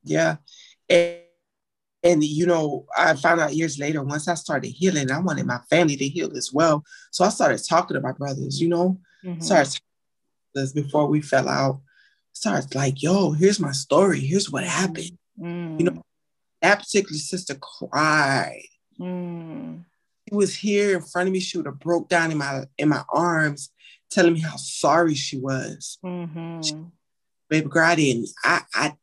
[0.03, 0.37] Yeah.
[0.89, 1.19] And,
[2.01, 5.59] and you know i found out years later once i started healing i wanted my
[5.69, 6.83] family to heal as well.
[7.11, 8.99] So i started talking to my brothers you know?
[9.23, 9.41] Mm-hmm.
[9.41, 9.81] started
[10.73, 11.81] before we fell out.
[12.31, 14.21] Starts like yo here's my story.
[14.21, 15.17] Here's what happened.
[15.39, 15.79] Mm.
[15.79, 16.03] you know
[16.61, 18.63] that particular sister cried.
[18.99, 19.85] Mm
[20.29, 21.39] she was here in front of me.
[21.39, 23.71] She would have broke down in my in my arms,
[24.09, 25.97] telling me how sorry she was.
[26.03, 26.61] Mm-hmm.
[26.61, 26.75] She,
[27.49, 28.29] Baby girl, I didn't.
[28.43, 28.93] I I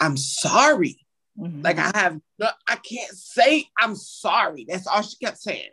[0.00, 1.00] I'm sorry.
[1.38, 1.62] Mm-hmm.
[1.62, 4.64] Like I have no, I can't say I'm sorry.
[4.68, 5.70] That's all she kept saying.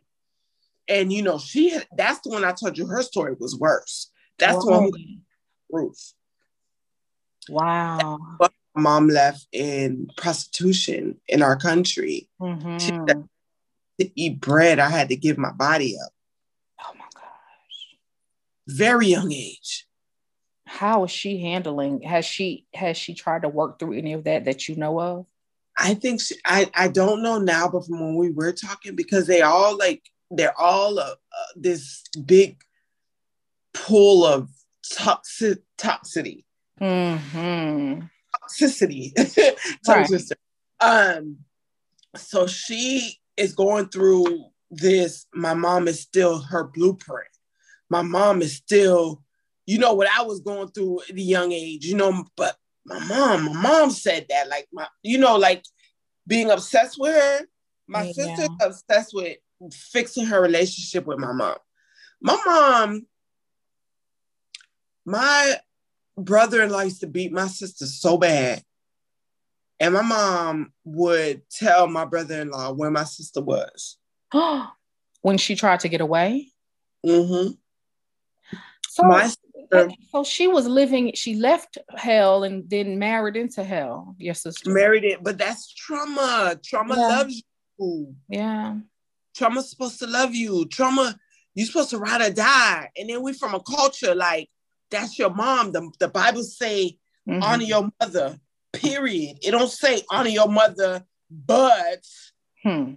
[0.89, 4.11] And you know, she had, that's the one I told you her story was worse.
[4.39, 4.91] That's the one
[5.71, 6.13] Ruth.
[7.49, 8.19] Wow.
[8.39, 12.29] my mom left in prostitution in our country.
[12.41, 12.77] Mm-hmm.
[12.77, 12.91] She,
[13.99, 16.11] to eat bread, I had to give my body up.
[16.81, 17.97] Oh my gosh.
[18.67, 19.87] Very young age.
[20.65, 22.01] How is she handling?
[22.01, 25.25] Has she has she tried to work through any of that that you know of?
[25.77, 29.27] I think she, I I don't know now, but from when we were talking, because
[29.27, 32.63] they all like they're all uh, uh, this big
[33.73, 34.49] pool of
[34.91, 36.45] toxic toxicity.
[36.81, 38.01] Mm-hmm.
[38.41, 39.11] Toxicity.
[39.87, 40.21] right.
[40.79, 41.37] Um.
[42.15, 47.27] So she is going through this, my mom is still her blueprint.
[47.89, 49.21] My mom is still,
[49.65, 52.99] you know, what I was going through at a young age, you know, but my
[53.05, 55.63] mom, my mom said that, like my, you know, like
[56.27, 57.45] being obsessed with her.
[57.87, 58.11] My yeah.
[58.13, 59.37] sister's obsessed with
[59.71, 61.57] fixing her relationship with my mom.
[62.21, 63.05] My mom,
[65.05, 65.55] my
[66.17, 68.63] brother-in-law used to beat my sister so bad
[69.83, 73.97] and my mom would tell my brother-in-law where my sister was.
[75.21, 76.53] when she tried to get away?
[77.05, 77.51] Mm-hmm.
[78.87, 84.15] So, my sister, so she was living, she left hell and then married into hell,
[84.17, 84.71] your sister.
[84.71, 86.57] Married it, but that's trauma.
[86.63, 87.07] Trauma yeah.
[87.07, 87.43] loves
[87.77, 88.15] you.
[88.29, 88.77] Yeah.
[89.35, 90.65] Trauma's supposed to love you.
[90.69, 91.13] Trauma,
[91.55, 92.89] you're supposed to ride or die.
[92.95, 94.49] And then we from a culture like
[94.89, 95.73] that's your mom.
[95.73, 97.43] The, the Bible say mm-hmm.
[97.43, 98.39] honor your mother
[98.73, 99.37] period.
[99.41, 102.05] It don't say honor your mother, but
[102.63, 102.93] hmm.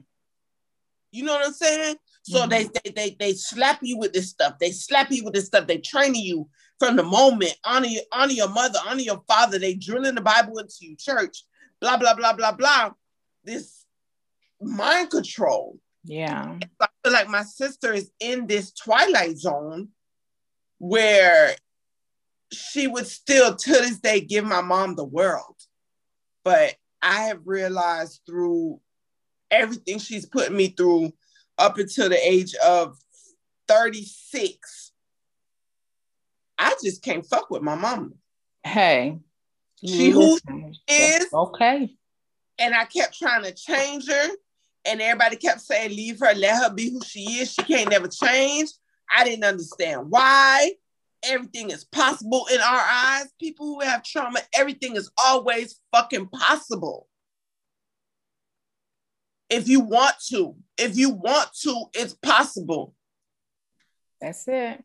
[1.13, 1.97] you know what I'm saying?
[2.23, 2.49] So mm-hmm.
[2.49, 4.55] they, they they they slap you with this stuff.
[4.59, 5.67] They slap you with this stuff.
[5.67, 6.49] They training you
[6.81, 7.55] from the moment.
[7.65, 9.59] Honor your honor your mother, honor your father.
[9.59, 11.45] They drilling the Bible into you, church.
[11.81, 12.91] Blah blah blah blah blah.
[13.45, 13.85] This
[14.61, 15.79] mind control.
[16.05, 16.59] Yeah.
[16.81, 19.89] I feel like my sister is in this twilight zone
[20.79, 21.55] where
[22.53, 25.57] she would still to this day give my mom the world.
[26.47, 28.81] But I have realized through
[29.51, 31.13] everything she's put me through
[31.59, 32.97] up until the age of
[33.67, 34.93] 36,
[36.57, 38.11] I just can't fuck with my mama.
[38.63, 39.19] Hey.
[39.85, 40.39] She who
[40.89, 41.91] is okay.
[42.61, 44.29] And I kept trying to change her.
[44.85, 47.55] And everybody kept saying, leave her, let her be who she is.
[47.55, 48.71] She can't never change.
[49.13, 50.75] I didn't understand why
[51.23, 53.27] everything is possible in our eyes.
[53.41, 57.09] People who have trauma, everything is always fucking possible.
[59.49, 62.95] If you want to, if you want to, it's possible.
[64.21, 64.83] That's it.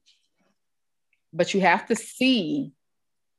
[1.33, 2.71] But you have to see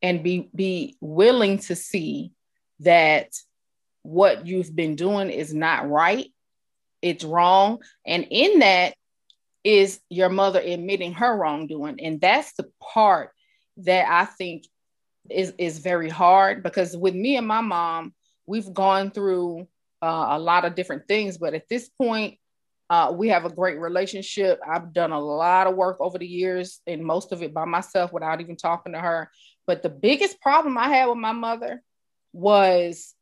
[0.02, 2.32] and be be willing to see
[2.80, 3.28] that
[4.02, 6.26] what you've been doing is not right.
[7.00, 7.82] It's wrong.
[8.04, 8.94] And in that,
[9.64, 12.00] is your mother admitting her wrongdoing.
[12.00, 13.30] And that's the part
[13.78, 14.64] that i think
[15.30, 18.12] is is very hard because with me and my mom
[18.46, 19.66] we've gone through
[20.02, 22.38] uh, a lot of different things but at this point
[22.90, 24.60] uh, we have a great relationship.
[24.68, 28.12] I've done a lot of work over the years and most of it by myself
[28.12, 29.30] without even talking to her.
[29.66, 31.82] But the biggest problem i had with my mother
[32.34, 33.14] was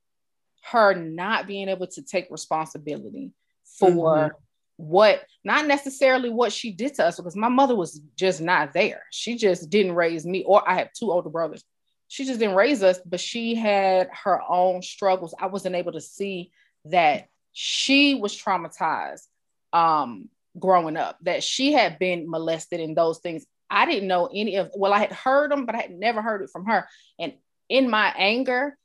[0.64, 3.30] her not being able to take responsibility
[3.78, 4.34] for mm-hmm
[4.80, 9.02] what not necessarily what she did to us because my mother was just not there.
[9.10, 11.62] She just didn't raise me, or I have two older brothers.
[12.08, 15.34] she just didn't raise us, but she had her own struggles.
[15.38, 16.50] I wasn't able to see
[16.86, 19.26] that she was traumatized
[19.72, 20.28] um,
[20.58, 23.44] growing up, that she had been molested and those things.
[23.68, 26.42] I didn't know any of, well, I had heard them, but I had never heard
[26.42, 26.88] it from her.
[27.18, 27.34] And
[27.68, 28.76] in my anger,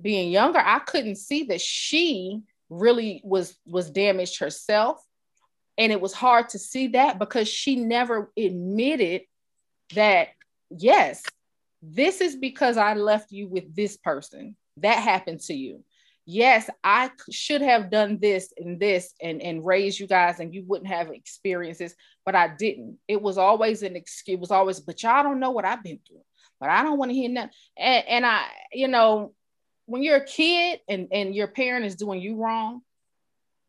[0.00, 5.04] being younger, I couldn't see that she really was was damaged herself.
[5.78, 9.22] And it was hard to see that because she never admitted
[9.94, 10.28] that,
[10.70, 11.22] yes,
[11.82, 14.56] this is because I left you with this person.
[14.78, 15.84] That happened to you.
[16.24, 20.62] Yes, I should have done this and this and, and raised you guys, and you
[20.64, 22.98] wouldn't have experiences, but I didn't.
[23.08, 25.98] It was always an excuse, it was always, but y'all don't know what I've been
[26.06, 26.22] through,
[26.60, 27.50] but I don't want to hear nothing.
[27.76, 29.34] And, and I, you know,
[29.86, 32.82] when you're a kid and, and your parent is doing you wrong,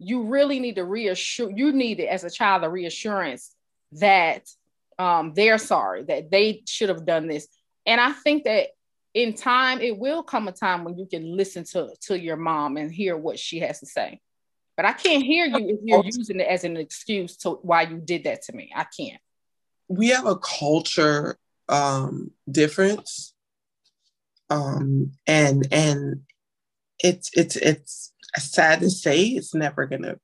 [0.04, 3.56] you really need to reassure, you need it as a child, a reassurance
[3.94, 4.48] that
[5.00, 7.48] um, they're sorry, that they should have done this
[7.86, 8.70] and I think that
[9.14, 12.78] in time, it will come a time when you can listen to, to your mom
[12.78, 14.20] and hear what she has to say.
[14.76, 17.98] But I can't hear you if you're using it as an excuse to why you
[17.98, 18.72] did that to me.
[18.76, 19.22] I can't.
[19.88, 21.38] We have a culture
[21.70, 23.36] um, difference,
[24.50, 26.22] um, and and
[26.98, 30.18] it's it's it's sad to say it's never gonna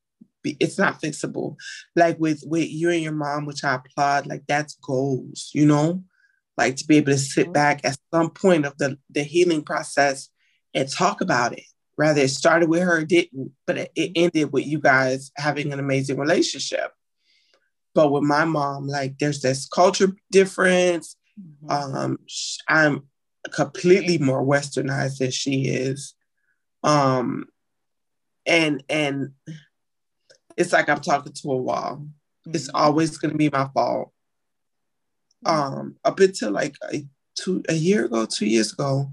[0.44, 0.58] be.
[0.60, 1.56] It's not fixable.
[1.96, 4.28] Like with with you and your mom, which I applaud.
[4.28, 6.04] Like that's goals, you know
[6.60, 7.54] like to be able to sit mm-hmm.
[7.54, 10.28] back at some point of the, the healing process
[10.74, 11.64] and talk about it.
[11.98, 15.72] Rather, it started with her, it didn't, but it, it ended with you guys having
[15.72, 16.92] an amazing relationship.
[17.96, 21.16] But with my mom, like there's this culture difference.
[21.42, 21.72] Mm-hmm.
[21.72, 22.20] Um,
[22.68, 23.08] I'm
[23.54, 26.14] completely more westernized than she is.
[26.84, 27.46] Um,
[28.50, 29.32] and and
[30.58, 32.02] it's like I'm talking to a wall.
[32.48, 32.56] Mm-hmm.
[32.56, 34.12] It's always gonna be my fault
[35.46, 39.12] um up until like a two a year ago, two years ago,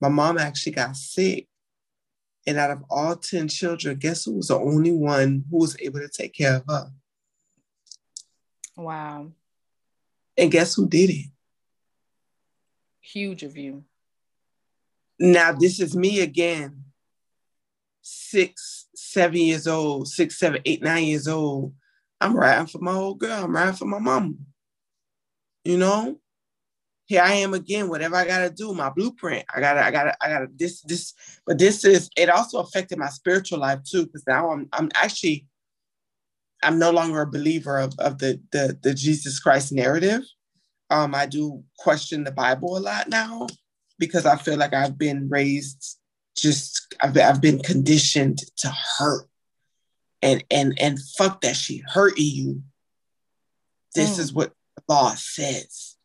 [0.00, 1.46] my mom actually got sick.
[2.46, 6.00] And out of all 10 children, guess who was the only one who was able
[6.00, 6.90] to take care of her?
[8.76, 9.32] Wow.
[10.36, 11.26] And guess who did it?
[13.00, 13.84] Huge of you.
[15.18, 16.84] Now, this is me again,
[18.08, 21.74] six, seven years old, six, seven, eight, nine years old.
[22.20, 23.44] I'm riding for my old girl.
[23.44, 24.38] I'm riding for my mom
[25.68, 26.18] you know
[27.06, 30.28] here i am again whatever i gotta do my blueprint i gotta i gotta i
[30.28, 31.12] gotta this this
[31.46, 35.46] but this is it also affected my spiritual life too because now i'm i'm actually
[36.62, 40.22] i'm no longer a believer of, of the, the the jesus christ narrative
[40.88, 43.46] um i do question the bible a lot now
[43.98, 45.98] because i feel like i've been raised
[46.40, 49.28] just i've, I've been conditioned to hurt
[50.22, 52.62] and and and fuck that she hurting you
[53.94, 54.20] this mm.
[54.20, 54.52] is what
[54.88, 55.96] law says.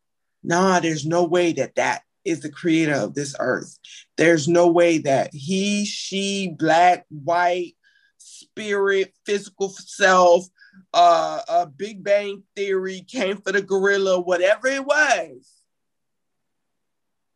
[0.43, 3.77] Nah, there's no way that that is the creator of this earth.
[4.17, 7.75] There's no way that he, she, black, white,
[8.17, 10.45] spirit, physical self,
[10.93, 15.62] uh, a Big Bang theory came for the gorilla, whatever it was.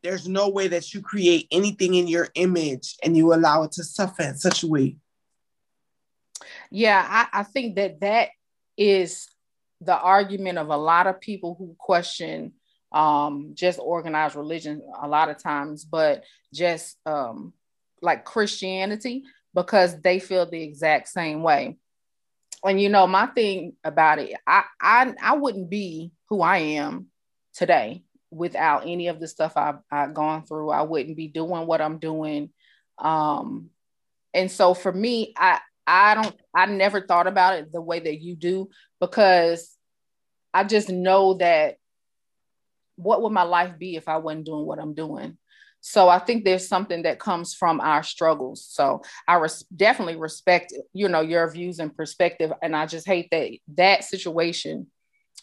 [0.07, 3.83] There's no way that you create anything in your image and you allow it to
[3.83, 4.95] suffer in such a way.
[6.71, 8.29] Yeah, I, I think that that
[8.77, 9.27] is
[9.81, 12.53] the argument of a lot of people who question
[12.93, 17.51] um, just organized religion a lot of times, but just um,
[18.01, 21.75] like Christianity because they feel the exact same way.
[22.63, 27.07] And you know, my thing about it, I I, I wouldn't be who I am
[27.53, 30.69] today without any of the stuff I've, I've gone through.
[30.69, 32.49] I wouldn't be doing what I'm doing.
[32.97, 33.69] Um,
[34.33, 38.21] and so for me, I I don't I never thought about it the way that
[38.21, 38.69] you do
[38.99, 39.75] because
[40.53, 41.77] I just know that
[42.97, 45.37] what would my life be if I wasn't doing what I'm doing?
[45.79, 48.65] So I think there's something that comes from our struggles.
[48.67, 52.51] So I res- definitely respect, you know, your views and perspective.
[52.61, 54.87] And I just hate that that situation,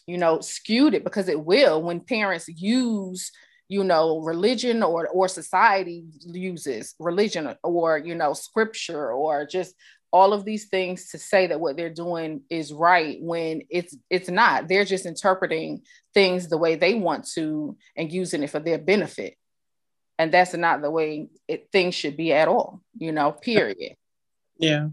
[0.07, 3.31] you know, skewed it because it will when parents use
[3.67, 9.73] you know religion or or society uses religion or you know scripture or just
[10.15, 14.29] all of these things to say that what they're doing is right when it's it's
[14.29, 14.69] not.
[14.69, 15.81] They're just interpreting
[16.13, 19.35] things the way they want to and using it for their benefit.
[20.17, 23.97] And that's not the way it, things should be at all you know period.
[24.57, 24.87] Yeah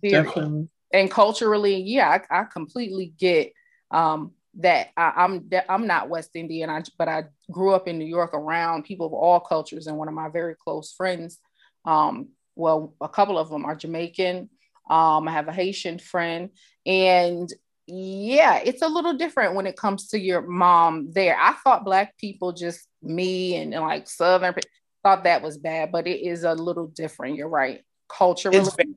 [0.00, 0.24] period.
[0.24, 0.68] definitely.
[0.94, 3.52] And culturally yeah i, I completely get
[3.90, 7.98] um that I, am I'm, I'm not West Indian, I, but I grew up in
[7.98, 11.38] New York around people of all cultures, and one of my very close friends,
[11.84, 14.50] um, well, a couple of them are Jamaican,
[14.90, 16.50] um, I have a Haitian friend,
[16.84, 17.52] and
[17.86, 21.36] yeah, it's a little different when it comes to your mom there.
[21.38, 24.54] I thought black people just me and, and like southern
[25.02, 27.36] thought that was bad, but it is a little different.
[27.36, 27.82] You're right.
[28.08, 28.94] Culturally, it's very,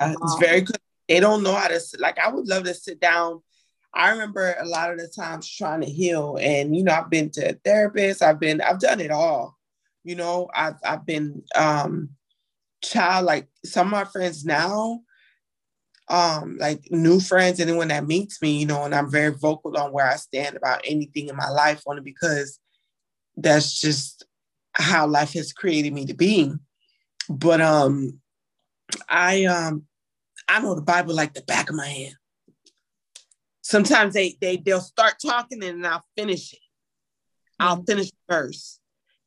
[0.00, 0.76] uh, it's um, very good.
[1.08, 2.18] They don't know how to like.
[2.18, 3.42] I would love to sit down.
[3.92, 7.30] I remember a lot of the times trying to heal, and you know, I've been
[7.30, 8.22] to therapists.
[8.22, 9.58] I've been, I've done it all.
[10.04, 12.10] You know, I've I've been um
[12.82, 15.00] child like some of my friends now
[16.08, 19.92] um like new friends anyone that meets me you know and i'm very vocal on
[19.92, 22.58] where i stand about anything in my life only because
[23.36, 24.24] that's just
[24.72, 26.52] how life has created me to be
[27.28, 28.18] but um
[29.08, 29.84] i um
[30.48, 32.16] i know the bible like the back of my hand
[33.70, 36.58] sometimes they they they'll start talking and i'll finish it
[37.58, 37.84] i'll mm-hmm.
[37.84, 38.80] finish first,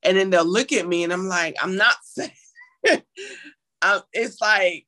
[0.03, 2.31] and then they'll look at me and i'm like i'm not saying
[4.13, 4.85] it's like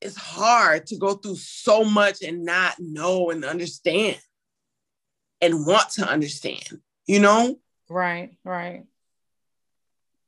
[0.00, 4.18] it's hard to go through so much and not know and understand
[5.40, 7.56] and want to understand, you know?
[7.88, 8.84] Right, right,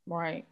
[0.07, 0.47] right.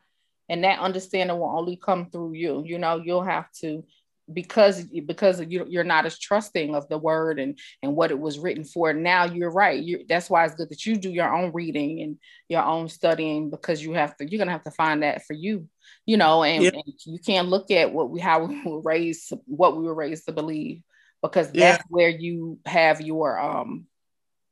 [0.50, 2.64] And that understanding will only come through you.
[2.66, 3.84] You know, you'll have to
[4.32, 8.38] because because you, you're not as trusting of the word and and what it was
[8.38, 8.92] written for.
[8.92, 9.82] Now you're right.
[9.82, 12.18] You that's why it's good that you do your own reading and
[12.48, 15.68] your own studying because you have to you're gonna have to find that for you
[16.06, 19.76] you know and, and you can't look at what we how we were raised what
[19.76, 20.82] we were raised to believe
[21.22, 21.84] because that's yeah.
[21.88, 23.86] where you have your um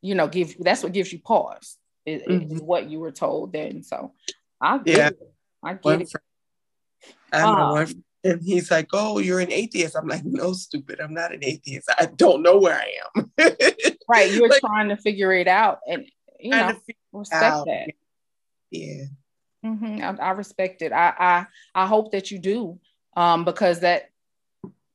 [0.00, 1.76] you know give that's what gives you pause.
[2.04, 2.56] Is, mm-hmm.
[2.56, 3.84] is what you were told then.
[3.84, 4.12] So
[4.60, 5.08] i get yeah.
[5.08, 5.18] it.
[5.62, 6.10] I get one it.
[6.10, 9.96] friend, I know um, one and he's like, Oh, you're an atheist.
[9.96, 11.00] I'm like, No, stupid.
[11.00, 11.88] I'm not an atheist.
[11.98, 13.30] I don't know where I am.
[14.08, 14.32] right.
[14.32, 15.80] You're like, trying to figure it out.
[15.86, 16.06] And,
[16.38, 16.72] you know,
[17.12, 17.66] respect out.
[17.66, 17.90] that.
[18.70, 19.04] Yeah.
[19.64, 20.02] Mm-hmm.
[20.02, 20.92] I, I, respect it.
[20.92, 22.80] I, I, I hope that you do.
[23.14, 24.08] Um, because that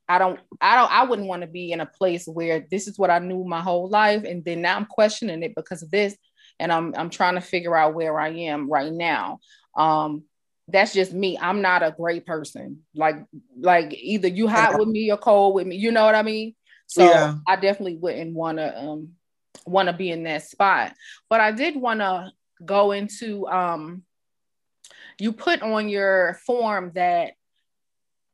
[0.08, 2.98] I don't, I don't, I wouldn't want to be in a place where this is
[2.98, 4.24] what I knew my whole life.
[4.24, 6.16] And then now I'm questioning it because of this.
[6.58, 9.38] And I'm, I'm trying to figure out where I am right now.
[9.76, 10.24] Um,
[10.68, 11.38] that's just me.
[11.40, 12.80] I'm not a great person.
[12.94, 13.24] Like,
[13.58, 15.76] like either you hot with me or cold with me.
[15.76, 16.54] You know what I mean?
[16.86, 17.36] So yeah.
[17.46, 19.10] I definitely wouldn't want to um
[19.66, 20.94] want to be in that spot.
[21.28, 22.32] But I did want to
[22.64, 24.02] go into um
[25.18, 27.32] you put on your form that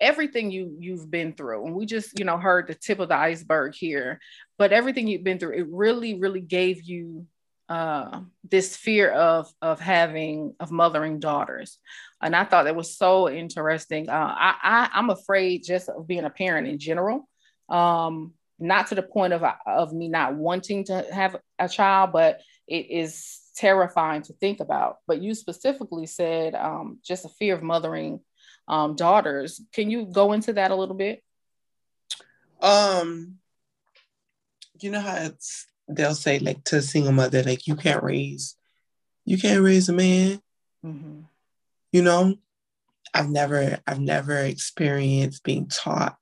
[0.00, 3.16] everything you you've been through and we just you know heard the tip of the
[3.16, 4.20] iceberg here
[4.58, 7.26] but everything you've been through it really really gave you
[7.68, 8.20] uh,
[8.50, 11.78] this fear of of having of mothering daughters
[12.24, 14.08] and i thought that was so interesting.
[14.08, 17.28] Uh, I, I i'm afraid just of being a parent in general.
[17.68, 22.40] Um not to the point of of me not wanting to have a child but
[22.66, 24.96] it is terrifying to think about.
[25.06, 28.20] But you specifically said um, just a fear of mothering
[28.66, 29.60] um, daughters.
[29.72, 31.22] Can you go into that a little bit?
[32.60, 33.38] Um
[34.80, 38.56] you know how it's they'll say like to a single mother, like you can't raise,
[39.24, 40.40] you can't raise a man.
[40.84, 41.20] Mm-hmm.
[41.94, 42.34] You know,
[43.14, 46.16] I've never, I've never experienced being taught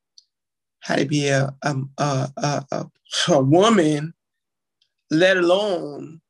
[0.80, 2.86] how to be a a a, a, a,
[3.28, 4.12] a woman,
[5.10, 6.20] let alone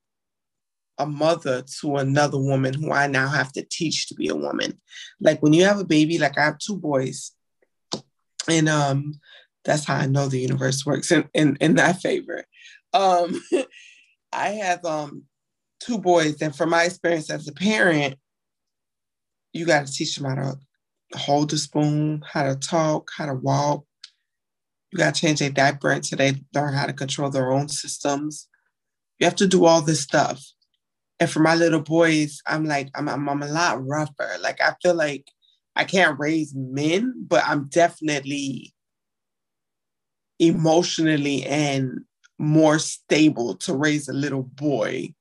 [0.96, 4.80] a mother to another woman who I now have to teach to be a woman.
[5.20, 7.32] Like when you have a baby, like I have two boys,
[8.48, 9.14] and um,
[9.64, 12.44] that's how I know the universe works in in, in that favor.
[12.92, 13.42] Um,
[14.32, 15.24] I have um
[15.80, 18.14] two boys, and from my experience as a parent,
[19.52, 20.58] you got to teach them how to
[21.18, 23.84] hold the spoon, how to talk, how to walk.
[24.90, 28.48] You got to change their diaper until they learn how to control their own systems.
[29.18, 30.42] You have to do all this stuff.
[31.20, 34.36] And for my little boys, I'm like, I'm, I'm, I'm a lot rougher.
[34.40, 35.26] Like, I feel like
[35.76, 38.74] I can't raise men, but I'm definitely
[40.38, 42.00] emotionally and
[42.38, 45.14] more stable to raise a little boy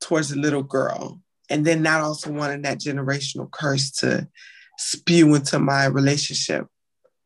[0.00, 1.20] towards a little girl.
[1.50, 4.28] And then not also wanting that generational curse to
[4.76, 6.66] spew into my relationship.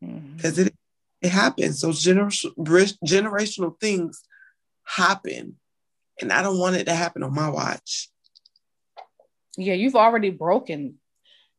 [0.01, 0.67] Because mm-hmm.
[0.69, 0.75] it
[1.23, 1.81] it happens.
[1.81, 4.23] Those gener- generational things
[4.85, 5.57] happen.
[6.21, 8.09] And I don't want it to happen on my watch.
[9.57, 10.99] Yeah, you've already broken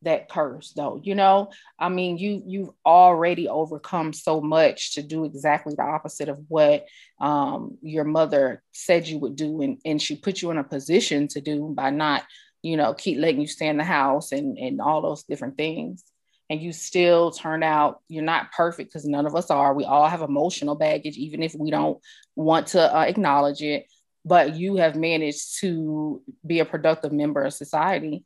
[0.02, 5.24] that curse though you know i mean you you've already overcome so much to do
[5.24, 6.84] exactly the opposite of what
[7.20, 11.26] um, your mother said you would do and, and she put you in a position
[11.26, 12.22] to do by not
[12.64, 16.02] you know keep letting you stay in the house and and all those different things.
[16.50, 19.74] And you still turn out you're not perfect because none of us are.
[19.74, 21.98] We all have emotional baggage even if we don't
[22.36, 23.86] want to uh, acknowledge it.
[24.24, 28.24] But you have managed to be a productive member of society.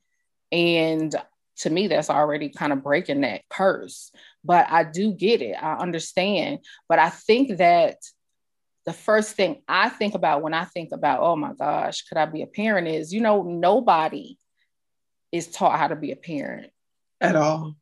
[0.52, 1.14] And
[1.58, 4.12] to me that's already kind of breaking that curse.
[4.44, 5.56] But i do get it.
[5.60, 6.60] I understand.
[6.88, 7.96] But i think that
[8.88, 12.24] the first thing I think about when I think about, oh my gosh, could I
[12.24, 14.38] be a parent is, you know, nobody
[15.30, 16.72] is taught how to be a parent
[17.20, 17.76] at all.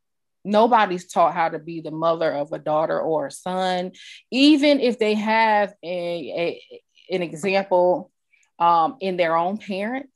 [0.45, 3.93] Nobody's taught how to be the mother of a daughter or a son,
[4.33, 6.61] even if they have a,
[7.09, 8.11] a an example
[8.59, 10.07] um, in their own parent.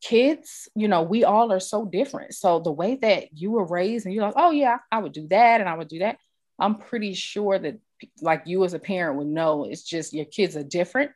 [0.00, 2.32] Kids, you know, we all are so different.
[2.32, 5.28] So the way that you were raised, and you're like, oh yeah, I would do
[5.28, 6.16] that, and I would do that.
[6.58, 7.78] I'm pretty sure that,
[8.20, 11.12] like you as a parent would know, it's just your kids are different,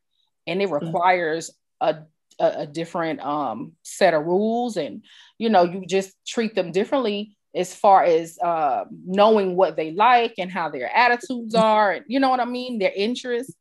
[0.46, 0.86] and it mm-hmm.
[0.86, 1.50] requires
[1.82, 1.98] mm-hmm.
[1.98, 2.06] a
[2.38, 5.04] a, a different um, set of rules and
[5.38, 10.34] you know you just treat them differently as far as uh, knowing what they like
[10.38, 11.64] and how their attitudes mm-hmm.
[11.64, 13.54] are and you know what i mean their interests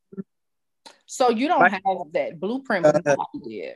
[1.06, 2.92] so you don't have that blueprint uh,
[3.46, 3.74] did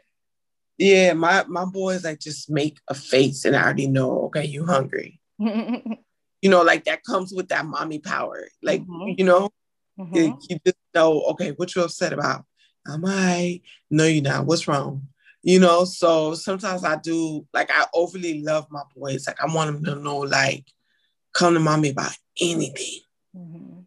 [0.79, 4.65] yeah my my boys like just make a face and i already know okay you
[4.65, 5.21] hungry
[6.43, 9.15] you know like that comes with that mommy power like mm-hmm.
[9.17, 9.49] you know
[9.99, 10.15] mm-hmm.
[10.15, 12.45] you, you just know okay what you upset about
[12.89, 13.61] am I?
[13.91, 14.47] No, you're not.
[14.47, 15.09] What's wrong?
[15.43, 19.27] You know, so sometimes I do like I overly love my boys.
[19.27, 20.67] Like I want them to know, like,
[21.33, 23.01] come to mommy about anything.
[23.37, 23.81] Mm-hmm.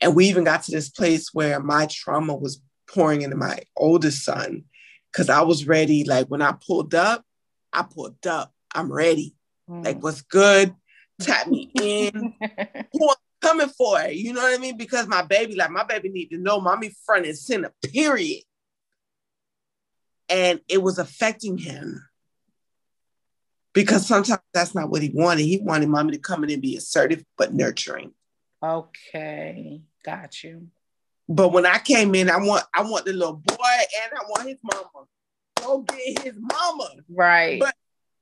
[0.00, 4.24] And we even got to this place where my trauma was pouring into my oldest
[4.24, 4.64] son
[5.12, 6.04] because I was ready.
[6.04, 7.24] Like when I pulled up,
[7.72, 8.52] I pulled up.
[8.74, 9.34] I'm ready.
[9.68, 9.82] Mm-hmm.
[9.82, 10.74] Like, what's good?
[11.20, 12.34] Tap me in.
[12.92, 14.14] Who I'm coming for it.
[14.14, 14.76] You know what I mean?
[14.76, 18.42] Because my baby, like my baby need to know mommy front and center, period.
[20.28, 22.02] And it was affecting him.
[23.72, 25.42] Because sometimes that's not what he wanted.
[25.42, 28.12] He wanted mommy to come in and be assertive but nurturing.
[28.62, 29.82] Okay.
[30.04, 30.68] Got you.
[31.28, 34.48] But when I came in, I want I want the little boy and I want
[34.48, 35.06] his mama.
[35.56, 36.88] Go get his mama.
[37.08, 37.58] Right.
[37.60, 37.74] But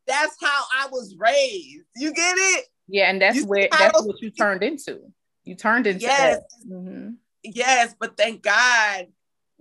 [0.07, 1.85] that's how I was raised.
[1.97, 2.67] You get it?
[2.89, 5.01] Yeah, and that's you where that's what you turned into.
[5.45, 7.11] You turned into yes, mm-hmm.
[7.43, 7.95] yes.
[7.99, 9.07] But thank God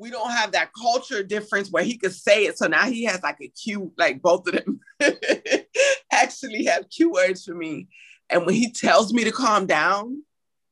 [0.01, 2.57] we don't have that culture difference where he could say it.
[2.57, 4.79] So now he has like a cue, like both of them
[6.11, 7.87] actually have cue words for me.
[8.27, 10.23] And when he tells me to calm down,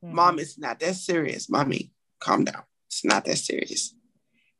[0.04, 0.16] mm-hmm.
[0.16, 1.48] mom, it's not that serious.
[1.48, 2.64] Mommy, calm down.
[2.88, 3.94] It's not that serious.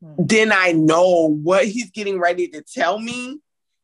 [0.04, 0.26] Mm-hmm.
[0.28, 3.40] Then I know what he's getting ready to tell me.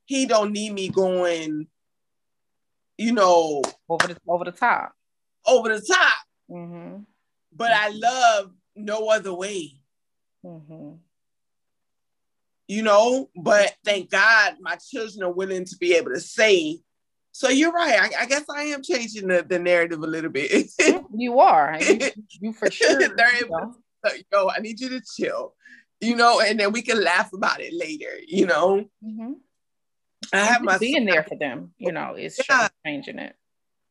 [0.06, 1.68] He don't need me going,
[2.98, 4.94] you know, over the over the top,
[5.46, 6.18] over the top.
[6.50, 7.00] Mm-hmm.
[7.54, 9.82] But I love no other way.
[10.46, 10.94] Mm-hmm.
[12.68, 16.80] You know, but thank God my children are willing to be able to say.
[17.32, 18.00] So you're right.
[18.00, 20.72] I, I guess I am changing the, the narrative a little bit.
[21.16, 21.78] you are.
[21.82, 22.00] You,
[22.42, 23.02] you for sure.
[24.32, 25.54] Yo, I need you to chill.
[26.02, 28.18] You know, and then we can laugh about it later.
[28.28, 28.86] You know.
[29.04, 29.34] Mm-hmm.
[30.34, 31.74] I have my being there for them.
[31.78, 32.68] You know, it's yeah.
[32.86, 33.36] changing it.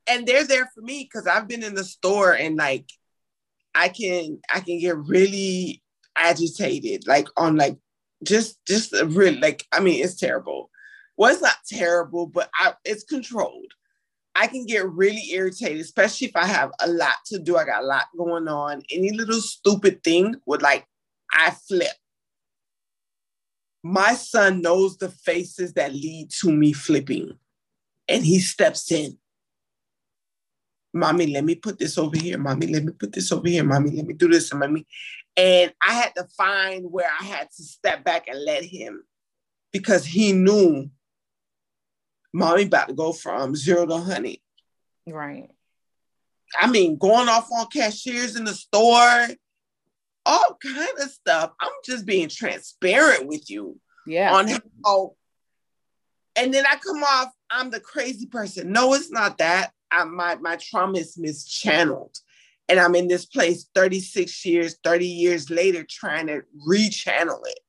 [0.06, 2.88] And they're there for me because I've been in the store and like
[3.74, 5.82] I can I can get really
[6.16, 7.78] agitated, like on like
[8.22, 10.70] just just really like I mean it's terrible.
[11.16, 13.72] Well, it's not terrible, but I, it's controlled.
[14.34, 17.56] I can get really irritated, especially if I have a lot to do.
[17.56, 18.82] I got a lot going on.
[18.90, 20.86] Any little stupid thing would like
[21.32, 21.92] I flip
[23.84, 27.38] my son knows the faces that lead to me flipping,
[28.08, 29.18] and he steps in.
[30.94, 32.38] Mommy, let me put this over here.
[32.38, 33.62] Mommy, let me put this over here.
[33.62, 34.50] Mommy, let me do this.
[34.52, 34.86] And mommy.
[35.36, 39.04] And I had to find where I had to step back and let him
[39.70, 40.88] because he knew
[42.32, 44.40] mommy about to go from zero to honey.
[45.06, 45.50] Right.
[46.58, 49.28] I mean, going off on cashiers in the store,
[50.26, 51.52] all kind of stuff.
[51.60, 53.78] I'm just being transparent with you.
[54.06, 54.34] Yeah.
[54.34, 54.48] On
[54.84, 55.14] how
[56.36, 58.72] and then I come off, I'm the crazy person.
[58.72, 59.72] No, it's not that.
[59.90, 62.18] I, my my trauma is mischanneled.
[62.68, 67.60] And I'm in this place 36 years, 30 years later, trying to rechannel it.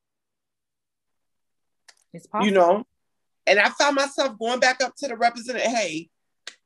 [2.14, 2.48] It's possible.
[2.48, 2.86] You know?
[3.46, 6.10] And I found myself going back up to the representative, hey,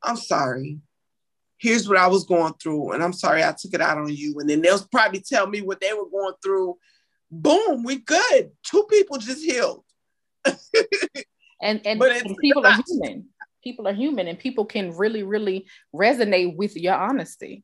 [0.04, 0.80] I'm sorry
[1.60, 4.40] here's what I was going through, and I'm sorry I took it out on you.
[4.40, 6.78] And then they'll probably tell me what they were going through.
[7.30, 8.52] Boom, we good.
[8.64, 9.84] Two people just healed.
[10.46, 13.30] and and, and people are human.
[13.64, 17.64] People are human, and people can really, really resonate with your honesty.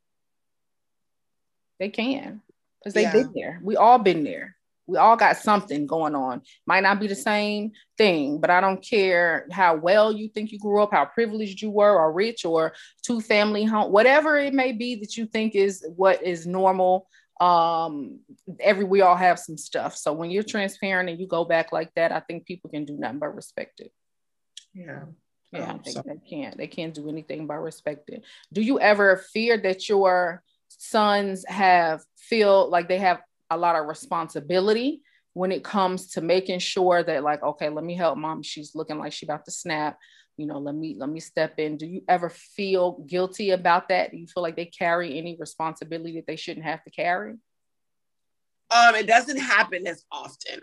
[1.80, 2.42] They can,
[2.80, 3.12] because they've yeah.
[3.14, 3.60] been there.
[3.64, 4.56] We all been there
[4.88, 6.42] we all got something going on.
[6.66, 10.60] Might not be the same thing, but I don't care how well you think you
[10.60, 12.74] grew up, how privileged you were, or rich, or
[13.04, 17.08] two family home, whatever it may be that you think is what is normal.
[17.42, 18.20] Um,
[18.60, 19.98] every we all have some stuff.
[19.98, 22.98] So when you're transparent and you go back like that, I think people can do
[22.98, 23.92] nothing but respect it.
[24.74, 25.06] Yeah.
[25.52, 26.04] Yeah, um, think so.
[26.06, 26.58] they can't.
[26.58, 28.24] They can't do anything but respect it.
[28.52, 33.22] Do you ever fear that your sons have feel like they have
[33.56, 35.02] a lot of responsibility
[35.34, 38.44] when it comes to making sure that like okay let me help mom.
[38.44, 39.98] She's looking like she about to snap.
[40.38, 41.78] You know let me let me step in.
[41.78, 44.12] Do you ever feel guilty about that?
[44.12, 47.34] Do you feel like they carry any responsibility that they shouldn't have to carry?
[48.72, 50.62] Um it doesn't happen as often.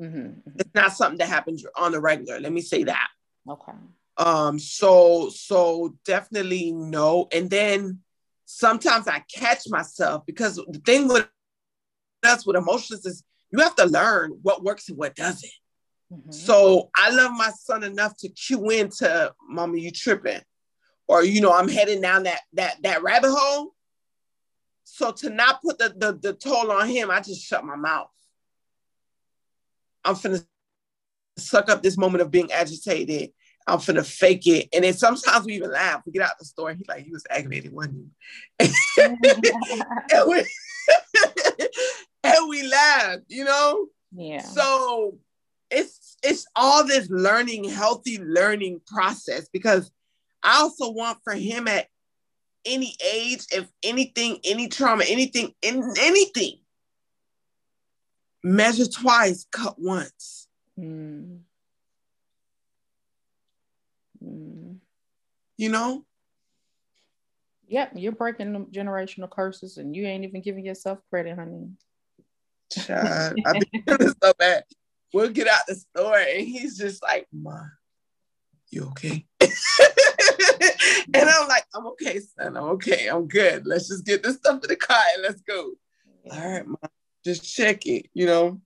[0.00, 0.18] Mm-hmm.
[0.18, 0.50] mm-hmm.
[0.58, 3.08] it's not something that happens on the regular let me say that.
[3.48, 3.72] Okay.
[4.18, 7.28] Um so so definitely no.
[7.32, 8.00] And then
[8.44, 11.26] sometimes i catch myself because the thing with
[12.24, 15.50] us with emotions is you have to learn what works and what doesn't
[16.12, 16.32] Mm-hmm.
[16.32, 20.40] So I love my son enough to cue into mama, you tripping.
[21.08, 23.74] Or you know, I'm heading down that that that rabbit hole.
[24.84, 28.10] So to not put the, the, the toll on him, I just shut my mouth.
[30.04, 30.44] I'm finna
[31.38, 33.30] suck up this moment of being agitated.
[33.66, 34.68] I'm finna fake it.
[34.74, 36.02] And then sometimes we even laugh.
[36.04, 38.08] We get out the store he's like, he was aggravated, wasn't
[38.58, 38.68] he?
[39.02, 39.18] and,
[40.26, 40.44] we,
[42.48, 43.86] we laugh, you know?
[44.12, 44.42] Yeah.
[44.42, 45.18] So
[45.70, 49.90] it's it's all this learning, healthy learning process because
[50.42, 51.86] I also want for him at
[52.64, 56.58] any age, if anything, any trauma, anything, in anything,
[58.42, 60.48] measure twice, cut once.
[60.78, 61.40] Mm.
[64.24, 64.76] Mm.
[65.56, 66.04] You know?
[67.68, 71.68] Yep, you're breaking generational curses and you ain't even giving yourself credit, honey.
[72.74, 74.64] Child, I've been doing so bad
[75.12, 77.60] we'll get out the store and he's just like, Ma,
[78.70, 79.26] you okay?
[79.40, 79.50] and
[81.14, 82.56] I'm like, I'm okay, son.
[82.56, 83.08] I'm okay.
[83.08, 83.66] I'm good.
[83.66, 85.72] Let's just get this stuff in the car and let's go.
[86.30, 86.76] All right, Ma,
[87.24, 88.60] just check it, you know.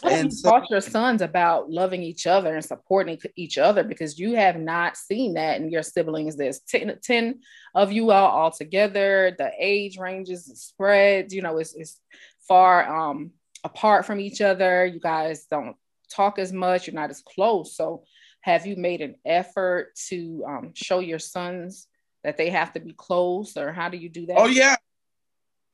[0.00, 3.58] What and have you so, taught your sons about loving each other and supporting each
[3.58, 3.84] other?
[3.84, 6.36] Because you have not seen that in your siblings.
[6.36, 7.40] There's 10, 10
[7.74, 9.34] of you all all together.
[9.38, 12.00] The age ranges, spreads, you know, it's, it's
[12.46, 13.32] far um,
[13.62, 14.86] apart from each other.
[14.86, 15.76] You guys don't
[16.10, 16.86] talk as much.
[16.86, 17.76] You're not as close.
[17.76, 18.04] So,
[18.40, 21.88] have you made an effort to um, show your sons
[22.22, 24.38] that they have to be close, or how do you do that?
[24.38, 24.76] Oh yeah,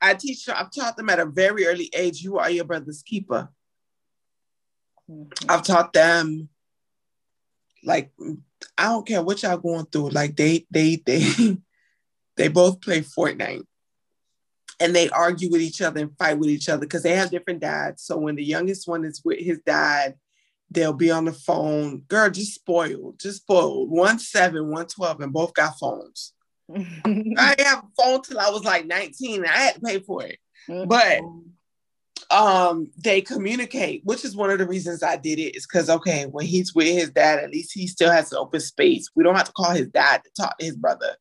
[0.00, 0.48] I teach.
[0.48, 2.22] I've taught them at a very early age.
[2.22, 3.48] You are your brother's keeper.
[5.10, 5.50] Mm-hmm.
[5.50, 6.48] I've taught them,
[7.82, 8.12] like,
[8.78, 10.10] I don't care what y'all going through.
[10.10, 11.56] Like they, they, they,
[12.36, 13.64] they both play Fortnite
[14.80, 17.60] and they argue with each other and fight with each other because they have different
[17.60, 18.02] dads.
[18.02, 20.14] So when the youngest one is with his dad,
[20.70, 22.00] they'll be on the phone.
[22.08, 23.90] Girl, just spoiled, just spoiled.
[23.90, 26.32] One seven, one twelve, and both got phones.
[26.74, 29.44] I didn't have a phone till I was like 19.
[29.44, 30.38] I had to pay for it.
[30.68, 30.88] Mm-hmm.
[30.88, 31.20] But
[32.30, 36.24] um they communicate, which is one of the reasons I did it, is because okay,
[36.24, 39.08] when he's with his dad, at least he still has an open space.
[39.14, 41.16] We don't have to call his dad to talk to his brother.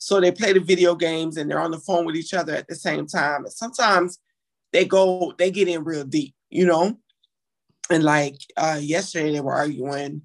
[0.00, 2.66] So they play the video games and they're on the phone with each other at
[2.66, 3.44] the same time.
[3.44, 4.18] And sometimes
[4.72, 6.98] they go, they get in real deep, you know?
[7.90, 10.22] And like uh, yesterday, they were arguing,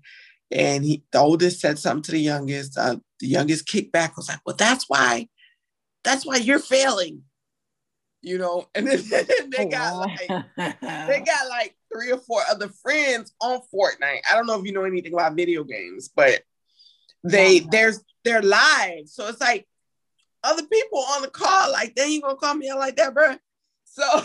[0.52, 2.78] and he, the oldest said something to the youngest.
[2.78, 5.28] Uh, the youngest kicked back, was like, "Well, that's why,
[6.04, 7.24] that's why you're failing,"
[8.22, 8.68] you know.
[8.76, 9.04] And then
[9.50, 14.22] they oh, got like, they got like three or four other friends on Fortnite.
[14.30, 16.44] I don't know if you know anything about video games, but
[17.26, 19.14] they there's their lives.
[19.14, 19.68] So it's like
[20.44, 23.36] other people on the call, like, then you gonna call me out like that, bro?
[23.86, 24.04] So,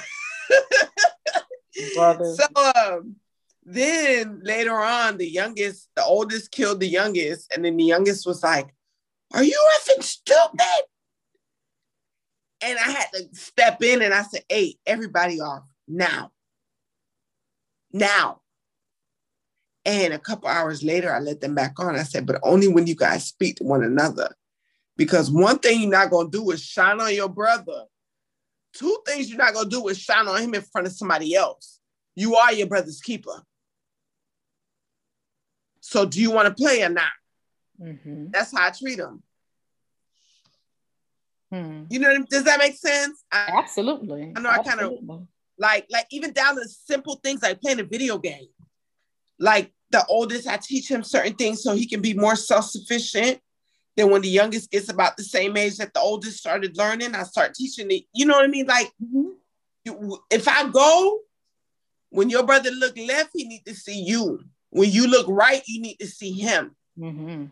[2.34, 2.44] so
[2.76, 3.16] um,
[3.64, 8.42] then later on, the youngest, the oldest killed the youngest, and then the youngest was
[8.42, 8.74] like,
[9.32, 10.82] "Are you effing stupid?"
[12.62, 16.32] And I had to step in and I said, "Hey, everybody off now,
[17.92, 18.39] now."
[19.90, 21.96] And a couple hours later, I let them back on.
[21.96, 24.32] I said, but only when you guys speak to one another.
[24.96, 27.86] Because one thing you're not going to do is shine on your brother.
[28.72, 31.34] Two things you're not going to do is shine on him in front of somebody
[31.34, 31.80] else.
[32.14, 33.42] You are your brother's keeper.
[35.80, 37.10] So do you want to play or not?
[37.82, 38.26] Mm-hmm.
[38.30, 39.24] That's how I treat them.
[41.50, 41.84] Hmm.
[41.90, 43.24] You know, does that make sense?
[43.32, 44.32] I, Absolutely.
[44.36, 44.86] I know Absolutely.
[44.86, 45.26] I kind of
[45.58, 48.46] like, like even down to simple things like playing a video game
[49.40, 53.40] like the oldest, I teach him certain things so he can be more self-sufficient.
[53.96, 57.24] Then when the youngest gets about the same age that the oldest started learning, I
[57.24, 58.04] start teaching it.
[58.14, 58.66] You know what I mean?
[58.66, 60.12] Like mm-hmm.
[60.30, 61.18] if I go,
[62.10, 64.40] when your brother look left, he need to see you.
[64.70, 66.76] When you look right, you need to see him.
[66.98, 67.46] Mm-hmm.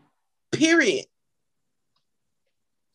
[0.51, 1.05] Period.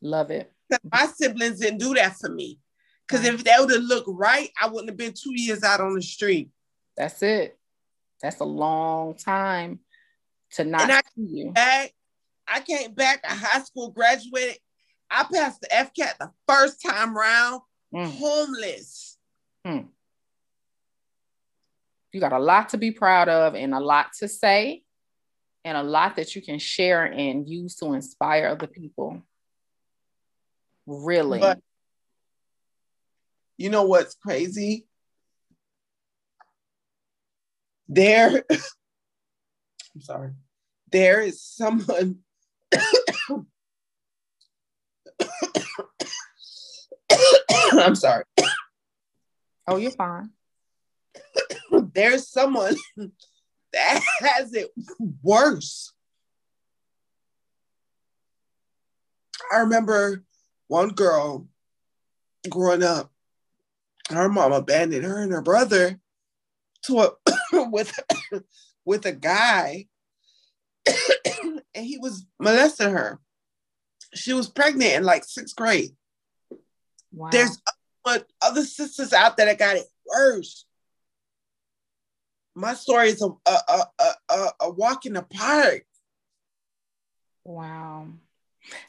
[0.00, 0.50] Love it.
[0.90, 2.58] My siblings didn't do that for me.
[3.06, 5.94] Because if they would have looked right, I wouldn't have been two years out on
[5.94, 6.50] the street.
[6.96, 7.58] That's it.
[8.24, 9.80] That's a long time
[10.52, 11.52] to not and I see you.
[11.52, 11.92] Back,
[12.48, 14.56] I came back a high school, graduated.
[15.10, 17.60] I passed the FCAT the first time round,
[17.94, 18.10] mm.
[18.16, 19.18] homeless.
[19.62, 19.88] Hmm.
[22.12, 24.84] You got a lot to be proud of and a lot to say
[25.62, 29.20] and a lot that you can share and use to inspire other people.
[30.86, 31.40] Really.
[31.40, 31.58] But
[33.58, 34.86] you know what's crazy?
[37.88, 40.30] There, I'm sorry,
[40.90, 42.18] there is someone.
[47.72, 48.24] I'm sorry.
[49.66, 50.30] Oh, you're fine.
[51.94, 52.76] There's someone
[53.72, 54.70] that has it
[55.22, 55.92] worse.
[59.52, 60.24] I remember
[60.68, 61.48] one girl
[62.48, 63.12] growing up,
[64.10, 66.00] her mom abandoned her and her brother
[66.86, 67.10] to a,
[67.70, 67.98] with
[68.84, 69.86] with a guy,
[70.86, 73.20] and he was molesting her.
[74.14, 75.90] She was pregnant in like sixth grade.
[77.12, 77.30] Wow.
[77.30, 77.58] There's
[78.40, 80.66] other sisters out there that got it worse.
[82.54, 85.84] My story is a a, a, a, a walk in the park.
[87.44, 88.08] Wow.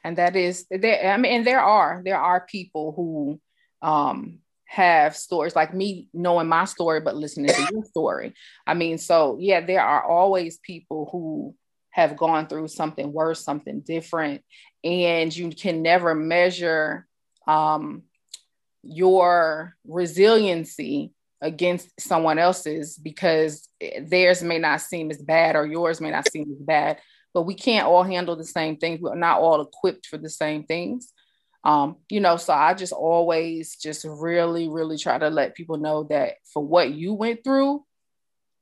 [0.03, 3.41] And that is there, I mean, and there are there are people who
[3.81, 8.33] um have stories like me knowing my story but listening to your story.
[8.65, 11.55] I mean, so yeah, there are always people who
[11.91, 14.41] have gone through something worse, something different,
[14.83, 17.07] and you can never measure
[17.47, 18.03] um,
[18.83, 23.67] your resiliency against someone else's because
[24.01, 26.97] theirs may not seem as bad or yours may not seem as bad
[27.33, 30.63] but we can't all handle the same things we're not all equipped for the same
[30.63, 31.11] things
[31.65, 36.03] um, you know so i just always just really really try to let people know
[36.03, 37.83] that for what you went through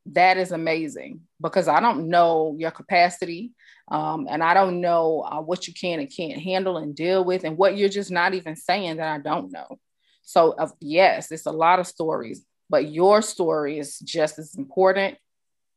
[0.07, 3.51] that is amazing because i don't know your capacity
[3.91, 7.43] um, and i don't know uh, what you can and can't handle and deal with
[7.43, 9.77] and what you're just not even saying that i don't know.
[10.23, 15.17] So, uh, yes, it's a lot of stories, but your story is just as important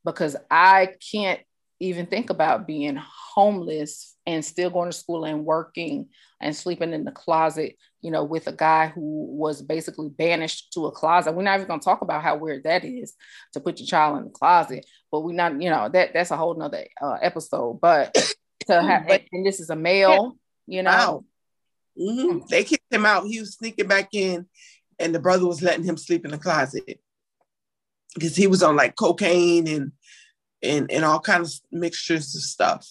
[0.05, 1.41] because I can't
[1.79, 6.09] even think about being homeless and still going to school and working
[6.41, 10.87] and sleeping in the closet, you know, with a guy who was basically banished to
[10.87, 11.33] a closet.
[11.33, 13.13] We're not even going to talk about how weird that is
[13.53, 16.37] to put your child in the closet, but we're not, you know, that that's a
[16.37, 17.79] whole nother uh, episode.
[17.81, 18.13] But
[18.67, 21.25] to have, and this is a male, you know, wow.
[21.99, 22.39] Mm-hmm.
[22.49, 23.25] They kicked him out.
[23.25, 24.45] He was sneaking back in,
[24.99, 26.99] and the brother was letting him sleep in the closet
[28.13, 29.91] because he was on like cocaine and
[30.63, 32.87] and and all kinds of mixtures of stuff.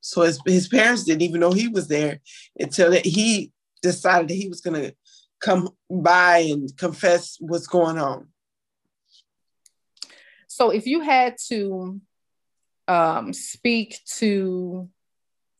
[0.00, 2.20] So his his parents didn't even know he was there
[2.58, 3.52] until that he
[3.82, 4.92] decided that he was gonna
[5.40, 8.28] come by and confess what's going on.
[10.48, 12.00] So if you had to
[12.86, 14.88] um, speak to,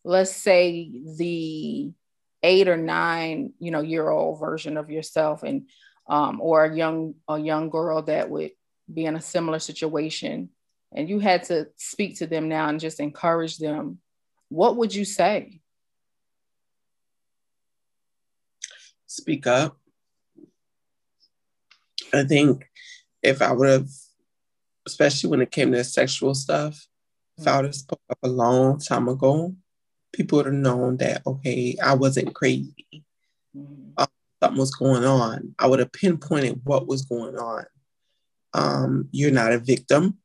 [0.04, 1.92] let's say, the
[2.42, 5.68] eight or nine, you know, year old version of yourself and
[6.06, 8.52] um, or a young a young girl that would
[8.92, 10.50] be in a similar situation
[10.94, 13.98] and you had to speak to them now and just encourage them,
[14.48, 15.60] what would you say?
[19.06, 19.76] Speak up.
[22.12, 22.64] I think
[23.22, 23.88] if I would have,
[24.86, 26.86] especially when it came to sexual stuff,
[27.36, 29.56] if I would have spoke up a long time ago,
[30.12, 33.04] people would have known that, okay, I wasn't crazy.
[33.56, 33.90] Mm-hmm.
[33.96, 34.06] Uh,
[34.40, 35.54] something was going on.
[35.58, 37.64] I would have pinpointed what was going on.
[38.52, 40.18] Um, you're not a victim.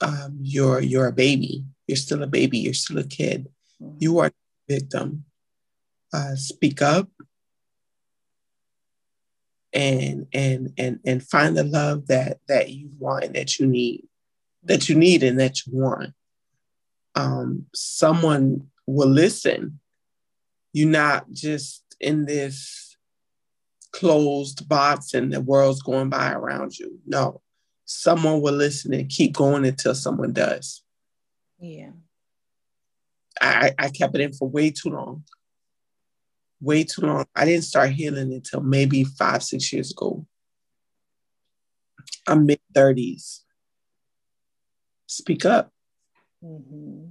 [0.00, 1.64] Um, you're you're a baby.
[1.86, 2.58] You're still a baby.
[2.58, 3.48] You're still a kid.
[3.82, 3.96] Mm-hmm.
[4.00, 4.32] You are a
[4.68, 5.24] victim.
[6.12, 7.08] Uh, speak up
[9.72, 14.04] and and and and find the love that that you want and that you need
[14.64, 16.12] that you need and that you want
[17.14, 19.80] um, someone will listen.
[20.72, 22.96] You're not just in this
[23.92, 27.00] closed box and the world's going by around you.
[27.06, 27.40] No,
[27.90, 30.82] someone will listen and keep going until someone does.
[31.58, 31.90] Yeah.
[33.40, 35.24] I, I kept it in for way too long.
[36.60, 37.24] Way too long.
[37.34, 40.24] I didn't start healing until maybe five, six years ago.
[42.28, 43.40] I'm mid 30s.
[45.06, 45.72] Speak up.
[46.44, 47.06] Mm-hmm.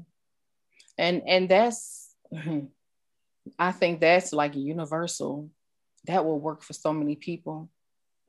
[0.98, 2.16] And and that's
[3.60, 5.50] I think that's like universal.
[6.06, 7.70] That will work for so many people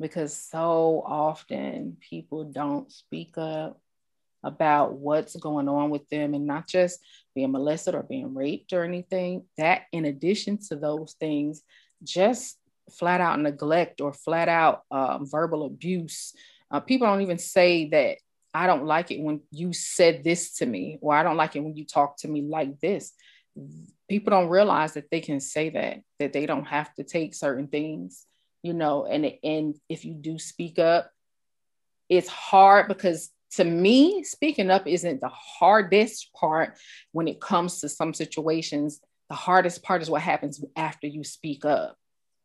[0.01, 3.79] because so often people don't speak up
[4.43, 6.99] about what's going on with them and not just
[7.35, 9.45] being molested or being raped or anything.
[9.59, 11.63] That, in addition to those things,
[12.03, 12.57] just
[12.91, 16.33] flat out neglect or flat out um, verbal abuse.
[16.71, 18.17] Uh, people don't even say that
[18.55, 21.61] I don't like it when you said this to me, or I don't like it
[21.61, 23.13] when you talk to me like this.
[24.09, 27.69] People don't realize that they can say that, that they don't have to take certain
[27.69, 28.27] things
[28.63, 31.11] you know, and and if you do speak up,
[32.09, 36.79] it's hard because to me, speaking up isn't the hardest part
[37.13, 39.01] when it comes to some situations.
[39.29, 41.97] The hardest part is what happens after you speak up.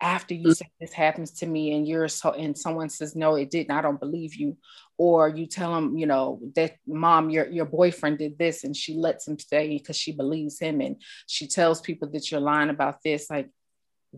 [0.02, 3.50] After you say this happens to me, and you're so, and someone says no, it
[3.50, 3.72] didn't.
[3.72, 4.58] I don't believe you,
[4.98, 8.96] or you tell them, you know, that mom, your your boyfriend did this, and she
[8.96, 10.98] lets him stay because she believes him, and
[11.28, 13.30] she tells people that you're lying about this.
[13.30, 13.50] Like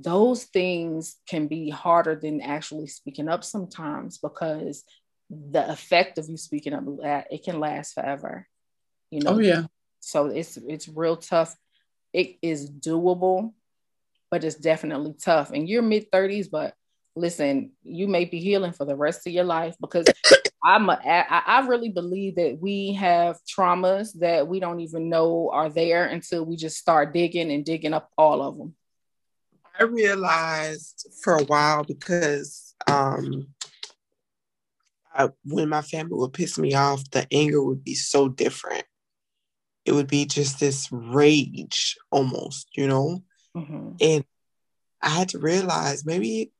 [0.03, 4.83] those things can be harder than actually speaking up sometimes because
[5.29, 6.83] the effect of you speaking up
[7.29, 8.47] it can last forever
[9.09, 9.35] you know?
[9.35, 9.65] Oh yeah.
[9.99, 11.55] So it's it's real tough.
[12.13, 13.53] It is doable
[14.29, 15.51] but it's definitely tough.
[15.51, 16.73] And you're mid 30s but
[17.15, 20.05] listen you may be healing for the rest of your life because
[20.63, 25.49] i'm a, I, I really believe that we have traumas that we don't even know
[25.51, 28.75] are there until we just start digging and digging up all of them
[29.79, 33.47] i realized for a while because um
[35.17, 38.83] I, when my family would piss me off, the anger would be so different.
[39.83, 43.23] It would be just this rage almost, you know?
[43.55, 43.93] Mm-hmm.
[43.99, 44.25] And
[45.01, 46.51] I had to realize maybe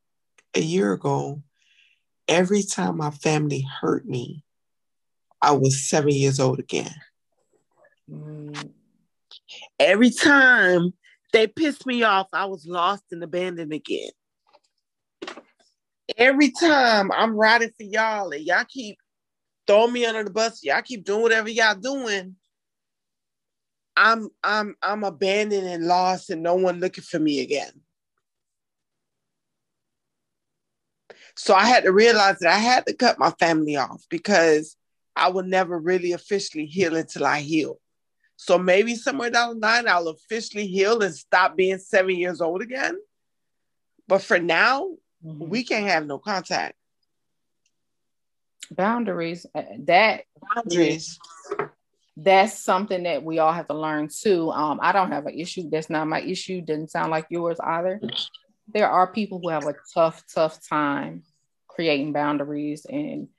[0.56, 1.44] a year ago,
[2.28, 4.44] every time my family hurt me,
[5.40, 6.96] I was seven years old again.
[8.10, 8.72] Mm.
[9.80, 10.94] Every time
[11.34, 14.12] they pissed me off, I was lost and abandoned again
[16.16, 18.98] every time I'm riding for y'all and y'all keep
[19.66, 22.36] throwing me under the bus, y'all keep doing whatever y'all doing.
[23.96, 27.72] I'm I'm I'm abandoned and lost and no one looking for me again.
[31.36, 34.76] So I had to realize that I had to cut my family off because
[35.16, 37.80] I will never really officially heal until I heal.
[38.38, 42.62] So maybe somewhere down the line I'll officially heal and stop being seven years old
[42.62, 42.98] again.
[44.08, 44.92] But for now,
[45.26, 45.50] mm-hmm.
[45.50, 46.76] we can't have no contact.
[48.72, 49.46] Boundaries.
[49.54, 50.24] Uh, that
[50.56, 51.20] boundaries.
[52.16, 54.52] That's something that we all have to learn too.
[54.52, 55.70] Um, I don't have an issue.
[55.70, 56.62] That's not my issue.
[56.62, 58.02] Doesn't sound like yours either.
[58.74, 61.24] There are people who have a tough, tough time
[61.68, 63.30] creating boundaries and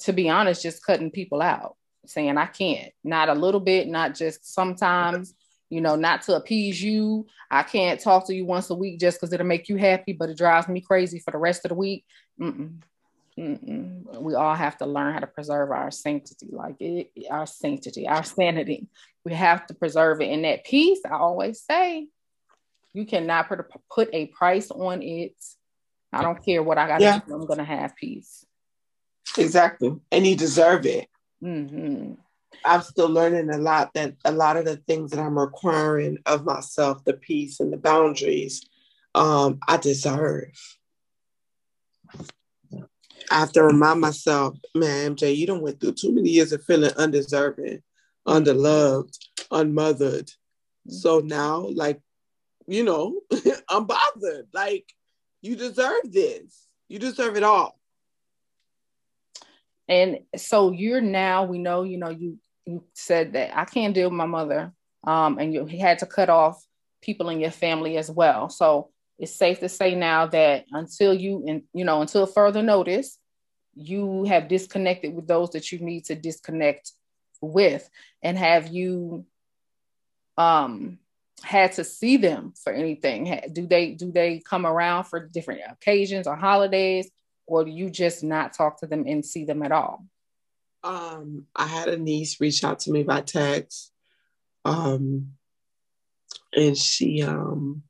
[0.00, 1.76] to be honest, just cutting people out,
[2.08, 5.34] saying I can't, not a little bit, not just sometimes,
[5.70, 7.26] you know, not to appease you.
[7.50, 10.30] I can't talk to you once a week just because it'll make you happy, but
[10.30, 12.04] it drives me crazy for the rest of the week.
[12.40, 12.82] Mm-mm.
[13.38, 14.20] Mm-mm.
[14.20, 18.22] We all have to learn how to preserve our sanctity, like it, our sanctity, our
[18.22, 18.88] sanity.
[19.24, 20.26] We have to preserve it.
[20.26, 22.08] And that peace, I always say,
[22.92, 25.34] you cannot put a, put a price on it.
[26.12, 27.00] I don't care what I got.
[27.00, 27.20] Yeah.
[27.28, 28.46] I'm gonna have peace.
[29.36, 31.08] Exactly, and you deserve it.
[31.44, 32.14] Mm-hmm.
[32.64, 36.44] I'm still learning a lot that a lot of the things that I'm requiring of
[36.44, 38.64] myself, the peace and the boundaries,
[39.14, 40.52] um, I deserve.
[43.30, 46.64] I have to remind myself, man, MJ, you don't went through too many years of
[46.64, 47.82] feeling undeserving,
[48.26, 49.18] underloved,
[49.50, 50.30] unmothered.
[50.88, 52.00] So now, like,
[52.66, 53.20] you know,
[53.68, 54.48] I'm bothered.
[54.52, 54.86] Like,
[55.42, 56.66] you deserve this.
[56.88, 57.78] You deserve it all.
[59.88, 64.08] And so you're now, we know, you know, you you said that I can't deal
[64.08, 64.72] with my mother,
[65.06, 66.64] um, and you had to cut off
[67.02, 68.48] people in your family as well.
[68.48, 73.18] So it's safe to say now that until you and you know until further notice,
[73.74, 76.92] you have disconnected with those that you need to disconnect
[77.42, 77.88] with,
[78.22, 79.26] and have you
[80.38, 80.98] um
[81.42, 83.40] had to see them for anything?
[83.52, 87.10] Do they do they come around for different occasions or holidays,
[87.46, 90.04] or do you just not talk to them and see them at all?
[90.82, 93.92] Um, I had a niece reach out to me by text.
[94.64, 95.34] Um,
[96.54, 97.82] and she um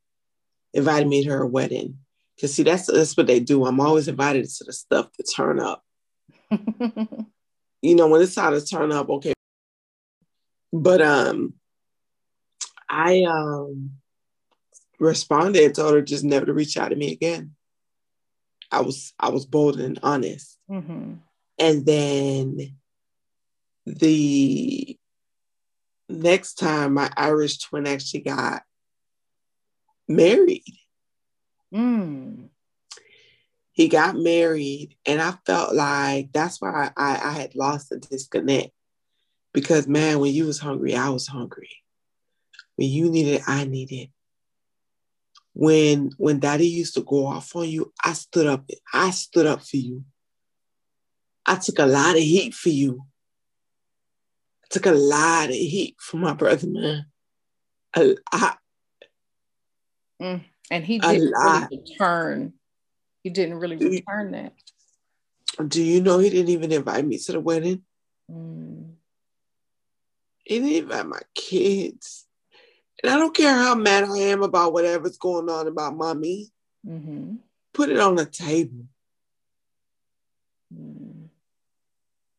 [0.73, 1.99] invited me to her wedding.
[2.41, 3.65] Cause see, that's that's what they do.
[3.65, 5.85] I'm always invited to the stuff to turn up.
[6.51, 9.35] you know, when it's time to turn up, okay.
[10.73, 11.55] But um
[12.89, 13.93] I um
[14.99, 17.54] responded and told her just never to reach out to me again.
[18.75, 20.59] I was I was bold and honest.
[20.71, 21.15] Mm-hmm.
[21.59, 22.77] And then
[23.87, 24.99] the
[26.09, 28.63] next time my Irish twin actually got
[30.09, 30.65] married.
[31.73, 32.49] Mm.
[33.73, 38.71] He got married, and I felt like that's why I, I had lost the disconnect.
[39.53, 41.71] Because man, when you was hungry, I was hungry.
[42.77, 44.11] When you needed, I needed.
[45.55, 48.69] When when daddy used to go off on you, I stood up.
[48.93, 50.05] I stood up for you.
[51.47, 53.05] I took a lot of heat for you
[54.65, 57.07] I took a lot of heat from my brother, man.
[57.95, 58.59] A lot.
[60.21, 60.45] Mm.
[60.71, 62.55] And he didn't really turn
[63.23, 64.51] he didn't really do return you,
[65.59, 65.69] that.
[65.69, 67.83] Do you know he didn't even invite me to the wedding?
[68.31, 68.95] Mm.
[70.45, 72.24] He didn't invite my kids.
[73.05, 76.51] And I don't care how mad I am about whatever's going on about mommy.
[76.89, 77.35] Mm-hmm.
[77.75, 78.87] Put it on the table.
[80.75, 81.29] Mm.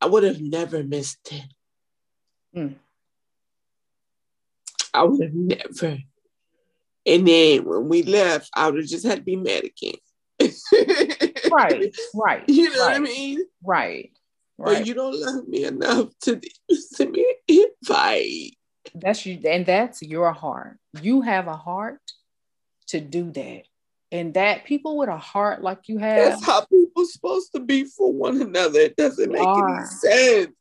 [0.02, 1.44] I would have never missed it.
[2.58, 2.76] Mm.
[4.92, 6.00] I would have never.
[7.06, 10.00] And then when we left, I would have just had to be mad again.
[11.52, 12.44] right, right.
[12.50, 13.44] You know right, what I mean?
[13.64, 14.12] Right.
[14.58, 14.80] Right.
[14.80, 16.42] But you don't love me enough to
[16.72, 18.58] send me an invite.
[18.96, 20.78] That's you, and that's your heart.
[21.02, 22.00] You have a heart
[22.88, 23.64] to do that.
[24.12, 26.32] And that people with a heart like you have.
[26.32, 28.80] That's how people supposed to be for one another.
[28.80, 29.78] It doesn't make are.
[29.78, 30.56] any sense.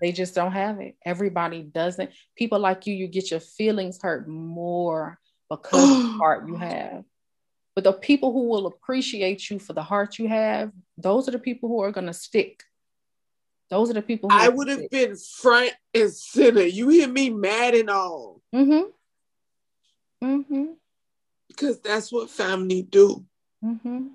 [0.00, 0.96] They just don't have it.
[1.04, 2.10] Everybody doesn't.
[2.34, 5.18] People like you, you get your feelings hurt more
[5.48, 7.04] because of the heart you have.
[7.74, 11.38] But the people who will appreciate you for the heart you have, those are the
[11.38, 12.62] people who are going to stick.
[13.68, 14.28] Those are the people.
[14.32, 16.64] I would have been front and center.
[16.64, 18.40] You hear me, mad and all.
[18.54, 20.26] Mm-hmm.
[20.26, 20.64] Mm-hmm.
[21.48, 23.24] Because that's what family do.
[23.64, 24.06] Mm-hmm.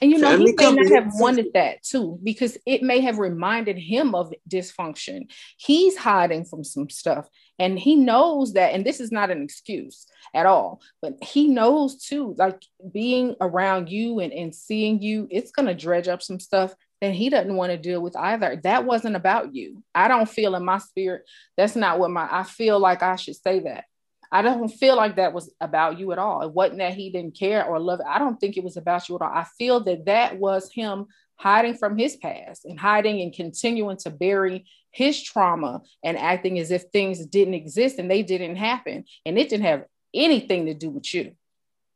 [0.00, 3.18] And you know, family he may not have wanted that too, because it may have
[3.18, 5.30] reminded him of dysfunction.
[5.56, 7.28] He's hiding from some stuff,
[7.58, 8.74] and he knows that.
[8.74, 13.88] And this is not an excuse at all, but he knows too, like being around
[13.88, 17.72] you and, and seeing you, it's gonna dredge up some stuff and he doesn't want
[17.72, 18.60] to deal with either.
[18.62, 19.82] That wasn't about you.
[19.94, 21.28] I don't feel in my spirit.
[21.56, 23.84] That's not what my, I feel like I should say that.
[24.32, 26.42] I don't feel like that was about you at all.
[26.42, 28.06] It wasn't that he didn't care or love it.
[28.08, 29.32] I don't think it was about you at all.
[29.32, 34.10] I feel that that was him hiding from his past and hiding and continuing to
[34.10, 39.04] bury his trauma and acting as if things didn't exist and they didn't happen.
[39.24, 39.84] And it didn't have
[40.14, 41.32] anything to do with you.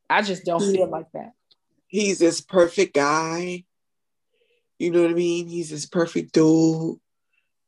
[0.09, 1.33] I just don't feel like that.
[1.87, 3.65] He's this perfect guy
[4.81, 5.47] you know what I mean?
[5.47, 6.97] He's this perfect dude,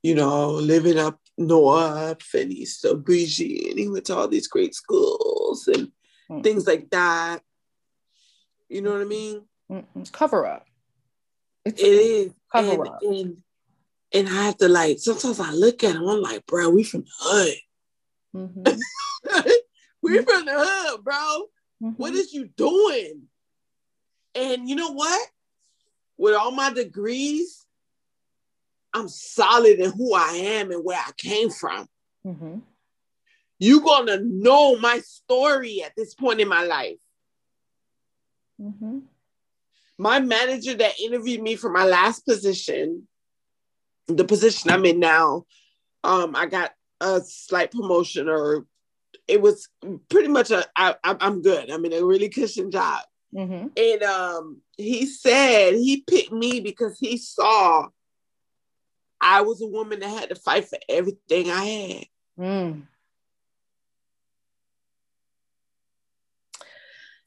[0.03, 4.49] you know, living up north and he's so bougie and he went to all these
[4.49, 5.89] great schools and
[6.31, 6.41] mm-hmm.
[6.41, 7.43] things like that.
[8.71, 9.43] You know what I mean?
[9.71, 10.11] Mm-mm.
[10.11, 10.65] Cover up.
[11.67, 12.99] It's it is cover and, up.
[13.03, 13.37] And,
[14.15, 17.03] and I have to like sometimes I look at him, I'm like, bro, we from
[17.03, 17.55] the hood.
[18.35, 19.43] Mm-hmm.
[20.03, 20.25] we mm-hmm.
[20.25, 21.43] from the hood, bro.
[21.83, 21.89] Mm-hmm.
[21.91, 23.25] What is you doing?
[24.35, 25.29] And you know what?
[26.23, 27.67] With all my degrees,
[28.95, 31.89] I'm solid in who I am and where I came from.
[32.25, 32.59] Mm-hmm.
[33.59, 37.01] You're going to know my story at this point in my life.
[38.61, 39.01] Mm-hmm.
[39.99, 43.09] My manager that interviewed me for my last position,
[44.07, 45.47] the position I'm in now,
[46.05, 46.71] um, I got
[47.01, 48.65] a slight promotion or
[49.27, 49.69] it was
[50.09, 51.69] pretty much a I, I'm good.
[51.69, 53.01] I'm in a really cushion job.
[53.35, 53.69] Mm-hmm.
[53.77, 57.89] And um, he said he picked me because he saw
[59.23, 62.05] I was a woman that had to fight for everything I had.
[62.39, 62.83] Mm.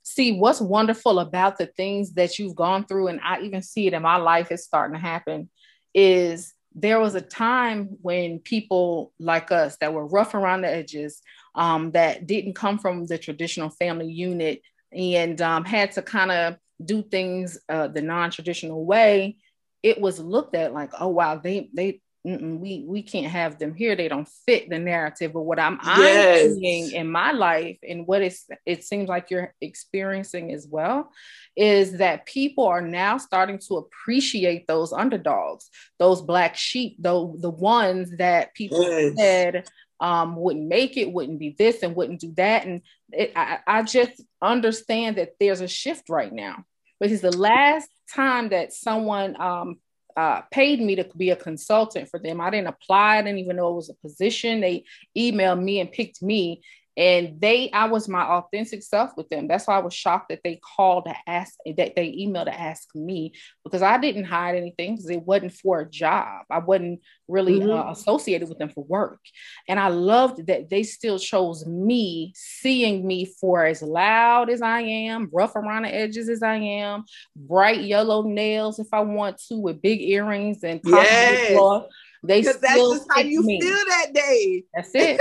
[0.03, 3.93] See, what's wonderful about the things that you've gone through, and I even see it
[3.93, 5.49] in my life, is starting to happen,
[5.93, 11.22] is there was a time when people like us that were rough around the edges,
[11.56, 14.62] um, that didn't come from the traditional family unit,
[14.96, 19.38] and um, had to kind of do things uh, the non-traditional way,
[19.84, 23.96] it was looked at like, oh wow, they they we we can't have them here.
[23.96, 25.34] They don't fit the narrative.
[25.34, 26.46] But what I'm, yes.
[26.46, 31.12] I'm seeing in my life and what it's it seems like you're experiencing as well
[31.56, 35.70] is that people are now starting to appreciate those underdogs,
[36.00, 39.13] those black sheep, though the ones that people yes.
[39.16, 39.70] said
[40.00, 42.66] um, wouldn't make it, wouldn't be this, and wouldn't do that.
[42.66, 42.82] And
[43.12, 46.66] it, I, I just understand that there's a shift right now
[47.00, 49.78] because the last time that someone um,
[50.17, 53.17] uh, paid me to be a consultant for them, I didn't apply.
[53.17, 54.62] I didn't even know it was a position.
[54.62, 54.86] They
[55.17, 56.62] emailed me and picked me
[56.97, 60.39] and they i was my authentic self with them that's why i was shocked that
[60.43, 64.96] they called to ask that they emailed to ask me because i didn't hide anything
[64.96, 67.72] because it wasn't for a job i wasn't really mm-hmm.
[67.72, 69.20] uh, associated with them for work
[69.67, 74.82] and i loved that they still chose me seeing me for as loud as i
[74.82, 77.04] am rough around the edges as i am
[77.36, 81.89] bright yellow nails if i want to with big earrings and yes.
[82.24, 82.59] they still
[82.92, 83.59] that's just how you me.
[83.59, 85.20] feel that day that's it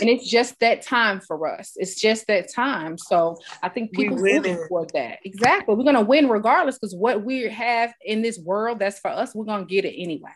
[0.00, 1.72] and it's just that time for us.
[1.76, 2.96] It's just that time.
[2.98, 5.18] So I think people looking for that.
[5.24, 5.74] Exactly.
[5.74, 9.44] We're gonna win regardless because what we have in this world that's for us, we're
[9.44, 10.30] gonna get it anyway.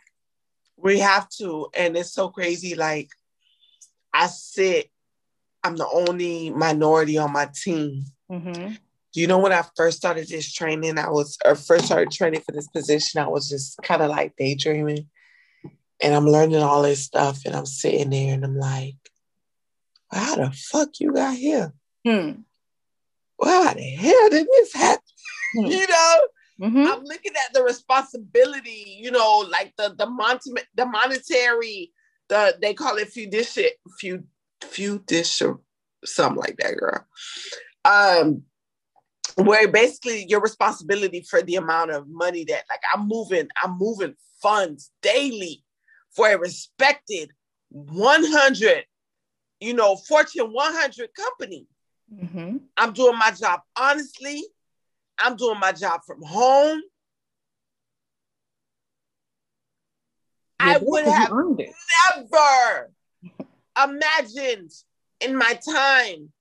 [0.76, 2.74] We have to, and it's so crazy.
[2.74, 3.08] Like
[4.12, 4.90] I sit,
[5.62, 8.04] I'm the only minority on my team.
[8.30, 8.74] Mm-hmm.
[9.12, 12.52] You know when I first started this training, I was or first started training for
[12.52, 15.08] this position, I was just kind of like daydreaming.
[16.02, 18.96] And I'm learning all this stuff, and I'm sitting there and I'm like,
[20.14, 21.72] how the fuck you got here?
[22.06, 22.42] Hmm.
[23.38, 25.02] Well, how the hell did this happen?
[25.56, 25.66] Hmm.
[25.66, 26.18] you know?
[26.60, 26.86] Mm-hmm.
[26.86, 30.38] I'm looking at the responsibility, you know, like the the, mon-
[30.74, 31.92] the monetary,
[32.28, 34.24] the they call it fiduciary, few
[34.62, 35.56] fiduciary,
[36.04, 37.04] something like that, girl.
[37.84, 38.44] Um,
[39.36, 44.14] where basically your responsibility for the amount of money that like I'm moving, I'm moving
[44.40, 45.64] funds daily
[46.14, 47.32] for a respected
[47.70, 48.84] 100,
[49.64, 51.66] you know, Fortune 100 company.
[52.12, 52.58] Mm-hmm.
[52.76, 54.44] I'm doing my job honestly.
[55.18, 56.82] I'm doing my job from home.
[60.60, 61.30] Yeah, I would have
[62.16, 62.92] never
[63.82, 64.70] imagined
[65.20, 66.32] in my time,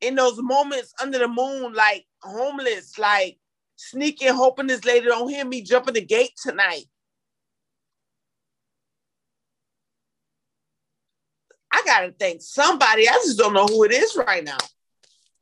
[0.00, 3.38] in those moments under the moon, like homeless, like
[3.76, 6.84] sneaking, hoping this lady don't hear me jumping the gate tonight.
[11.72, 13.08] I gotta thank somebody.
[13.08, 14.58] I just don't know who it is right now.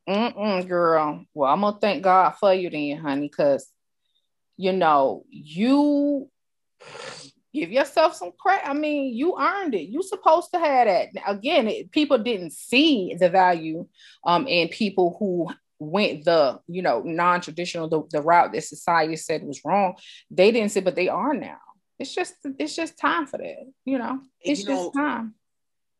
[0.07, 1.25] Mm-mm, girl.
[1.33, 3.67] Well, I'm gonna thank God for you then, honey, because
[4.57, 6.29] you know you
[7.53, 8.67] give yourself some credit.
[8.67, 9.89] I mean, you earned it.
[9.89, 11.09] You supposed to have that.
[11.25, 13.87] Again, it, people didn't see the value
[14.25, 15.49] um in people who
[15.79, 19.95] went the you know non-traditional the, the route that society said was wrong.
[20.29, 21.57] They didn't see, but they are now.
[21.97, 23.71] It's just it's just time for that.
[23.85, 25.35] You know, it's you just know, time.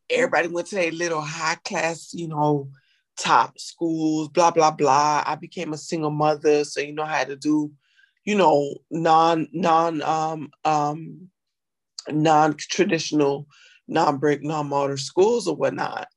[0.08, 2.70] Everybody went to a little high class, you know
[3.16, 5.22] top schools, blah, blah, blah.
[5.26, 7.72] I became a single mother, so you know I had to do,
[8.24, 11.30] you know, non, non, um, um,
[12.08, 13.46] non-traditional,
[13.88, 16.08] non-brick, non-mortar schools or whatnot.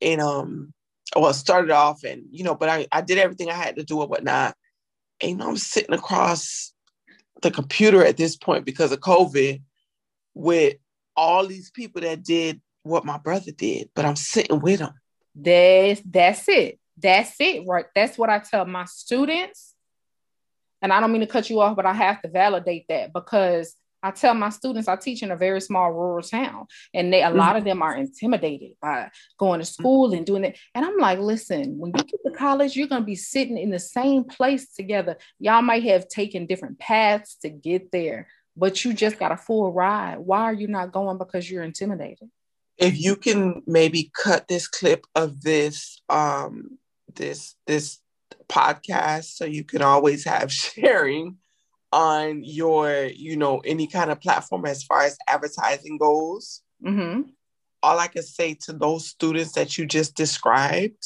[0.00, 0.72] And um,
[1.16, 4.00] well, started off and you know, but I, I did everything I had to do
[4.00, 4.54] or whatnot.
[5.20, 6.72] And you know, I'm sitting across
[7.42, 9.62] the computer at this point because of COVID
[10.34, 10.74] with
[11.18, 14.94] all these people that did what my brother did, but I'm sitting with them.
[15.34, 16.78] That's that's it.
[16.96, 17.86] That's it, right?
[17.94, 19.74] That's what I tell my students.
[20.80, 23.74] And I don't mean to cut you off, but I have to validate that because
[24.00, 27.30] I tell my students I teach in a very small rural town, and they a
[27.30, 30.56] lot of them are intimidated by going to school and doing it.
[30.74, 33.80] And I'm like, listen, when you get to college, you're gonna be sitting in the
[33.80, 35.16] same place together.
[35.40, 38.28] Y'all might have taken different paths to get there,
[38.58, 40.18] but you just got a full ride.
[40.18, 41.18] Why are you not going?
[41.18, 42.28] Because you're intimidated
[42.78, 46.78] if you can maybe cut this clip of this um
[47.16, 47.98] this this
[48.48, 51.36] podcast so you can always have sharing
[51.92, 57.22] on your you know any kind of platform as far as advertising goes mm-hmm.
[57.82, 61.02] all i can say to those students that you just described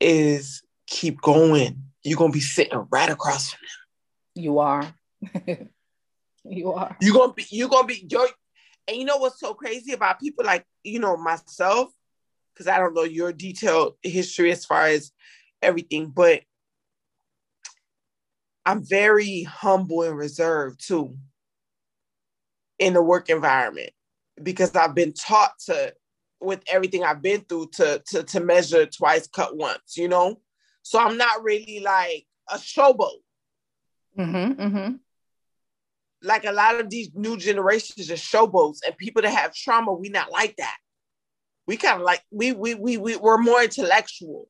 [0.00, 4.94] is keep going you're gonna be sitting right across from them you are
[6.44, 8.28] you are you're gonna be you're gonna be your
[8.88, 11.90] and you know what's so crazy about people like, you know, myself,
[12.54, 15.10] because I don't know your detailed history as far as
[15.60, 16.42] everything, but
[18.64, 21.16] I'm very humble and reserved too
[22.78, 23.90] in the work environment
[24.42, 25.94] because I've been taught to,
[26.40, 30.40] with everything I've been through, to to to measure twice, cut once, you know.
[30.82, 33.22] So I'm not really like a showboat.
[34.16, 34.94] Mm-hmm, mm-hmm
[36.22, 40.08] like a lot of these new generations are showboats and people that have trauma, we
[40.08, 40.76] not like that.
[41.66, 44.48] We kind of like we we we we we're more intellectual.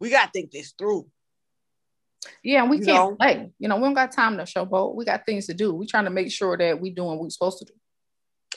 [0.00, 1.06] We gotta think this through.
[2.42, 3.16] Yeah, and we you can't know?
[3.16, 3.50] play.
[3.58, 4.94] You know, we don't got time to showboat.
[4.94, 5.74] We got things to do.
[5.74, 7.74] We trying to make sure that we doing what we're supposed to do.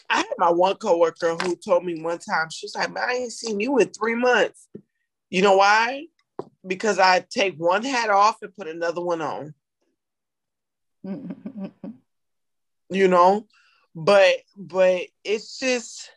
[0.10, 3.32] I had my one coworker who told me one time, she's like, Man, I ain't
[3.32, 4.68] seen you in three months.
[5.30, 6.06] You know why?
[6.66, 9.54] Because I take one hat off and put another one on.
[12.94, 13.48] you know?
[13.96, 16.10] But but it's just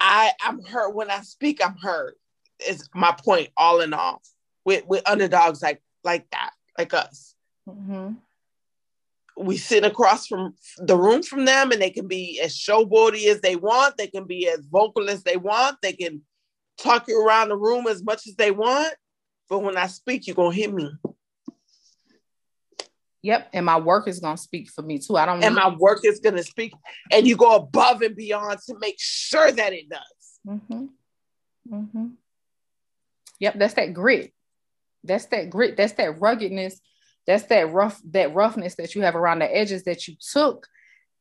[0.00, 0.94] i i'm hurt.
[0.94, 2.16] When i speak i'm hurt.
[2.68, 4.22] Is my point all in all.
[4.64, 7.34] With with underdogs like like that like us.
[7.68, 8.12] Mm-hmm.
[9.38, 13.40] we sit across from the room from them and they can be as showboaty as
[13.40, 13.96] they want.
[13.96, 15.78] They can be as vocal as they want.
[15.80, 16.20] They can
[16.78, 18.94] talk you around the room as much as they want.
[19.48, 20.90] But when i speak you're gonna hear me
[23.24, 25.16] Yep, and my work is gonna speak for me too.
[25.16, 25.40] I don't.
[25.40, 25.46] Know.
[25.46, 26.74] And my work is gonna speak,
[27.10, 30.00] and you go above and beyond to make sure that it does.
[30.46, 30.84] Mm-hmm.
[31.72, 32.06] Mm-hmm.
[33.40, 34.34] Yep, that's that grit.
[35.04, 35.74] That's that grit.
[35.74, 36.78] That's that ruggedness.
[37.26, 40.66] That's that rough, that roughness that you have around the edges that you took,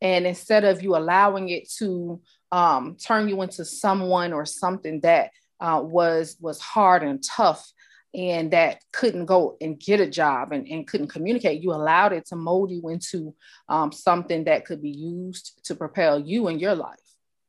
[0.01, 2.19] and instead of you allowing it to
[2.51, 5.31] um, turn you into someone or something that
[5.61, 7.71] uh, was was hard and tough
[8.13, 12.25] and that couldn't go and get a job and, and couldn't communicate you allowed it
[12.27, 13.33] to mold you into
[13.69, 16.99] um, something that could be used to propel you in your life.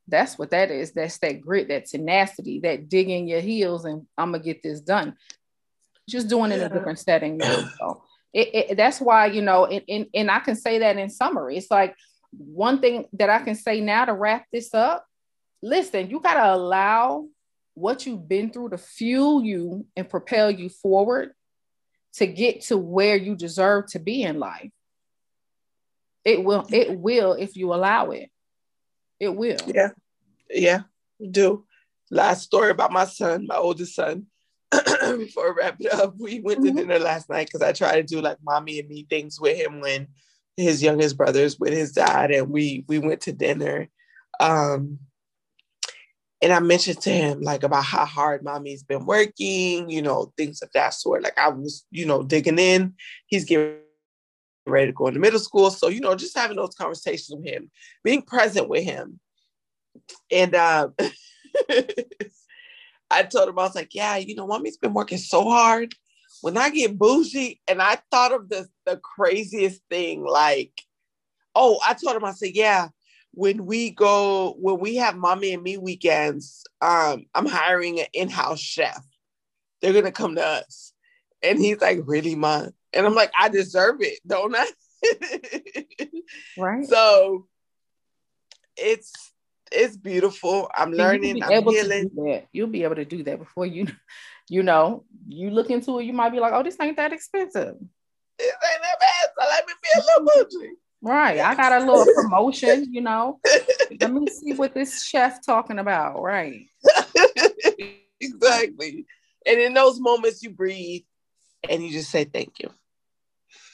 [0.09, 0.93] That's what that is.
[0.93, 5.17] That's that grit that tenacity that digging your heels and i'm gonna get this done.
[6.09, 9.83] Just doing it in a different setting so it, it, that's why you know and,
[9.89, 11.57] and, and i can say that in summary.
[11.57, 11.95] It's like
[12.37, 15.07] one thing that i can say now to wrap this up
[15.63, 17.27] listen you got to allow
[17.75, 21.33] what you've been through to fuel you and propel you forward
[22.15, 24.71] to get to where you deserve to be in life.
[26.25, 28.31] It will it will if you allow it.
[29.21, 29.59] It will.
[29.67, 29.91] Yeah.
[30.49, 30.83] Yeah
[31.31, 31.65] do.
[32.11, 34.27] Last story about my son my oldest son.
[34.71, 36.79] Before I wrap it up, we went to mm-hmm.
[36.79, 39.81] dinner last night because I try to do like mommy and me things with him
[39.81, 40.09] when
[40.57, 43.89] his youngest brothers with his dad, and we we went to dinner.
[44.41, 44.99] Um,
[46.43, 50.63] and I mentioned to him like about how hard mommy's been working, you know, things
[50.63, 51.23] of that sort.
[51.23, 52.95] Like I was, you know, digging in.
[53.27, 53.77] He's getting
[54.67, 57.71] ready to go into middle school, so you know, just having those conversations with him,
[58.03, 59.21] being present with him,
[60.31, 60.55] and.
[60.55, 60.89] Uh,
[63.11, 65.95] I told him, I was like, yeah, you know, mommy's been working so hard.
[66.41, 70.73] When I get bougie, and I thought of the, the craziest thing, like,
[71.55, 72.89] oh, I told him, I said, yeah,
[73.35, 78.61] when we go, when we have mommy and me weekends, um, I'm hiring an in-house
[78.61, 79.05] chef.
[79.83, 80.93] They're gonna come to us.
[81.43, 82.71] And he's like, really, mom?
[82.93, 84.67] And I'm like, I deserve it, don't I?
[86.57, 86.87] right.
[86.87, 87.47] So
[88.77, 89.13] it's
[89.73, 90.71] it's beautiful.
[90.75, 91.43] I'm learning.
[91.43, 92.11] I'm healing.
[92.53, 93.89] You'll be able to do that before you,
[94.49, 96.05] you know, you look into it.
[96.05, 97.75] You might be like, oh, this ain't that expensive.
[98.39, 99.29] This ain't that bad.
[99.37, 100.75] So let me be a little bougie.
[101.05, 101.39] Right.
[101.39, 103.39] I got a little promotion, you know.
[104.01, 106.23] Let me see what this chef talking about.
[106.23, 106.67] Right.
[108.21, 109.07] exactly.
[109.47, 111.03] And in those moments, you breathe
[111.69, 112.71] and you just say thank you.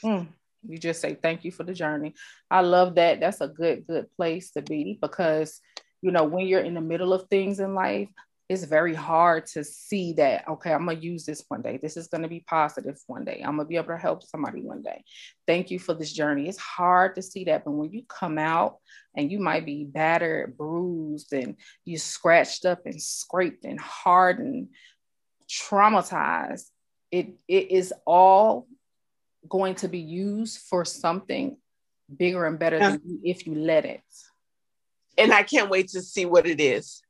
[0.03, 0.27] Mm
[0.67, 2.13] you just say thank you for the journey
[2.49, 5.59] i love that that's a good good place to be because
[6.01, 8.09] you know when you're in the middle of things in life
[8.51, 12.07] it's very hard to see that okay i'm gonna use this one day this is
[12.07, 15.03] gonna be positive one day i'm gonna be able to help somebody one day
[15.47, 18.77] thank you for this journey it's hard to see that but when you come out
[19.15, 21.55] and you might be battered bruised and
[21.85, 24.67] you scratched up and scraped and hardened
[25.49, 26.67] traumatized
[27.11, 28.67] it it is all
[29.47, 31.57] going to be used for something
[32.15, 32.91] bigger and better yeah.
[32.91, 34.01] than you if you let it.
[35.17, 37.01] And I can't wait to see what it is.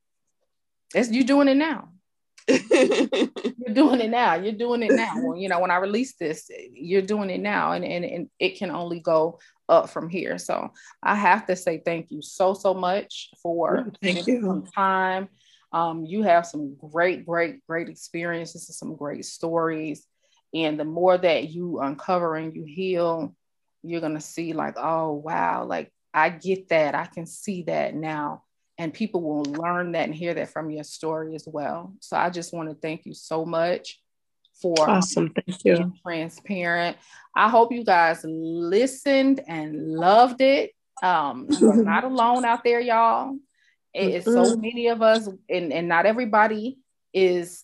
[0.93, 1.89] It's you doing it now.
[2.47, 4.35] you're doing it now.
[4.35, 5.13] You're doing it now.
[5.15, 8.57] When, you know, when I release this, you're doing it now, and, and and it
[8.57, 9.39] can only go
[9.69, 10.37] up from here.
[10.37, 10.71] So
[11.03, 15.29] I have to say thank you so so much for thank you some time.
[15.73, 20.05] Um, you have some great, great, great experiences and some great stories.
[20.53, 23.33] And the more that you uncover and you heal,
[23.83, 26.93] you're going to see, like, oh, wow, like I get that.
[26.93, 28.43] I can see that now.
[28.81, 31.93] And people will learn that and hear that from your story as well.
[31.99, 34.01] So I just want to thank you so much
[34.59, 35.31] for awesome.
[35.35, 35.93] Thank you.
[36.01, 36.97] transparent.
[37.35, 40.71] I hope you guys listened and loved it.
[41.03, 43.37] Um, you're not alone out there, y'all.
[43.93, 46.79] It's so many of us, and, and not everybody
[47.13, 47.63] is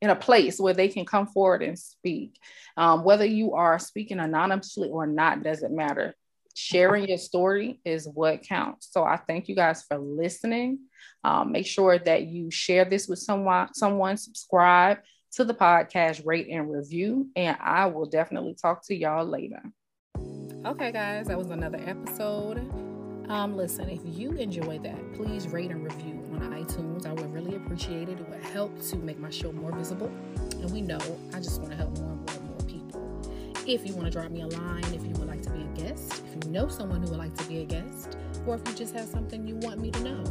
[0.00, 2.38] in a place where they can come forward and speak.
[2.78, 6.16] Um, whether you are speaking anonymously or not doesn't matter.
[6.60, 8.88] Sharing your story is what counts.
[8.90, 10.80] So I thank you guys for listening.
[11.22, 13.72] Um, make sure that you share this with someone.
[13.74, 14.98] Someone subscribe
[15.34, 19.62] to the podcast, rate and review, and I will definitely talk to y'all later.
[20.66, 22.58] Okay, guys, that was another episode.
[23.30, 27.06] Um, listen, if you enjoyed that, please rate and review on iTunes.
[27.06, 28.18] I would really appreciate it.
[28.18, 30.10] It would help to make my show more visible.
[30.60, 30.98] And we know
[31.32, 33.64] I just want to help more and more and more people.
[33.64, 36.22] If you want to drop me a line, if you would like to be guest,
[36.36, 38.16] if you know someone who would like to be a guest,
[38.46, 40.24] or if you just have something you want me to know,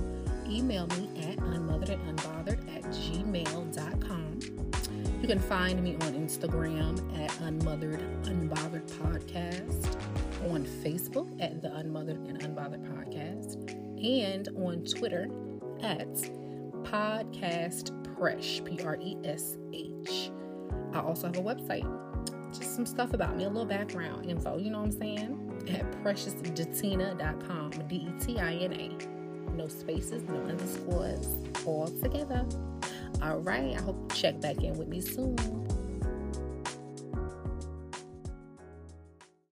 [0.50, 4.40] email me at unmotheredandunbothered at gmail.com.
[5.22, 9.98] You can find me on Instagram at unmothered unbothered podcast
[10.52, 13.72] on Facebook at the Unmothered and Unbothered Podcast,
[14.04, 15.28] and on Twitter
[15.82, 16.14] at
[16.84, 20.32] Podcast Presh, P R E S H.
[20.94, 21.86] I also have a website,
[22.58, 25.47] just some stuff about me, a little background info, you know what I'm saying?
[25.70, 29.52] At preciousdetina.com, D E T I N A.
[29.54, 31.28] No spaces, no underscores,
[31.66, 32.46] all together.
[33.22, 35.36] All right, I hope you check back in with me soon.